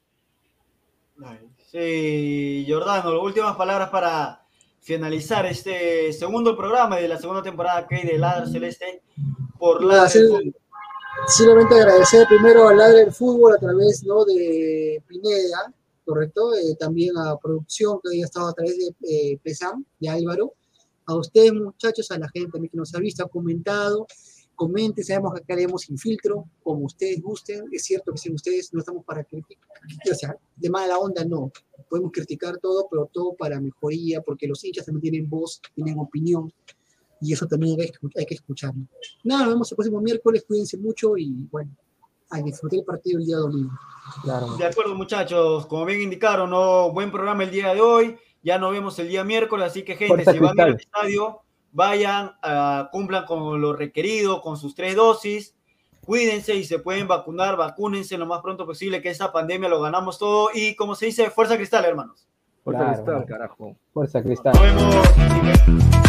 [1.57, 4.41] Sí, Jordano, últimas palabras para
[4.81, 9.01] finalizar este segundo programa de la segunda temporada que hay de Ladra Celeste
[9.57, 10.55] por Ladra Fútbol.
[11.27, 14.23] Simplemente agradecer primero al Ladre del Fútbol a través ¿no?
[14.25, 15.73] de Pineda,
[16.05, 16.53] ¿correcto?
[16.55, 20.53] Eh, también a producción que haya estado a través de eh, Pesam, de Álvaro.
[21.05, 24.07] A ustedes, muchachos, a la gente también que nos ha visto, ha comentado.
[24.59, 27.63] Comenten, sabemos que acá leemos sin filtro, como ustedes gusten.
[27.71, 29.69] Es cierto que sin ustedes no estamos para criticar,
[30.11, 31.49] o sea, de mala onda no.
[31.89, 36.51] Podemos criticar todo, pero todo para mejoría, porque los hinchas también tienen voz, tienen opinión,
[37.21, 38.83] y eso también hay que, hay que escucharlo.
[39.23, 41.71] Nada, nos vemos el próximo miércoles, cuídense mucho y bueno,
[42.29, 43.71] a disfrutar el partido el día domingo.
[44.23, 44.57] Claro.
[44.57, 46.91] De acuerdo, muchachos, como bien indicaron, ¿no?
[46.91, 48.17] buen programa el día de hoy.
[48.43, 50.79] Ya nos vemos el día miércoles, así que gente, si van a ir al Cristal.
[50.79, 51.41] estadio,
[51.71, 55.55] vayan, ah, cumplan con lo requerido, con sus tres dosis,
[56.05, 60.17] cuídense y se pueden vacunar, vacúnense lo más pronto posible, que esta pandemia lo ganamos
[60.17, 62.27] todo y como se dice, fuerza cristal, hermanos.
[62.63, 63.75] Fuerza Claro, Cristal, carajo.
[63.93, 64.53] Fuerza Cristal.
[64.53, 66.08] Nos vemos.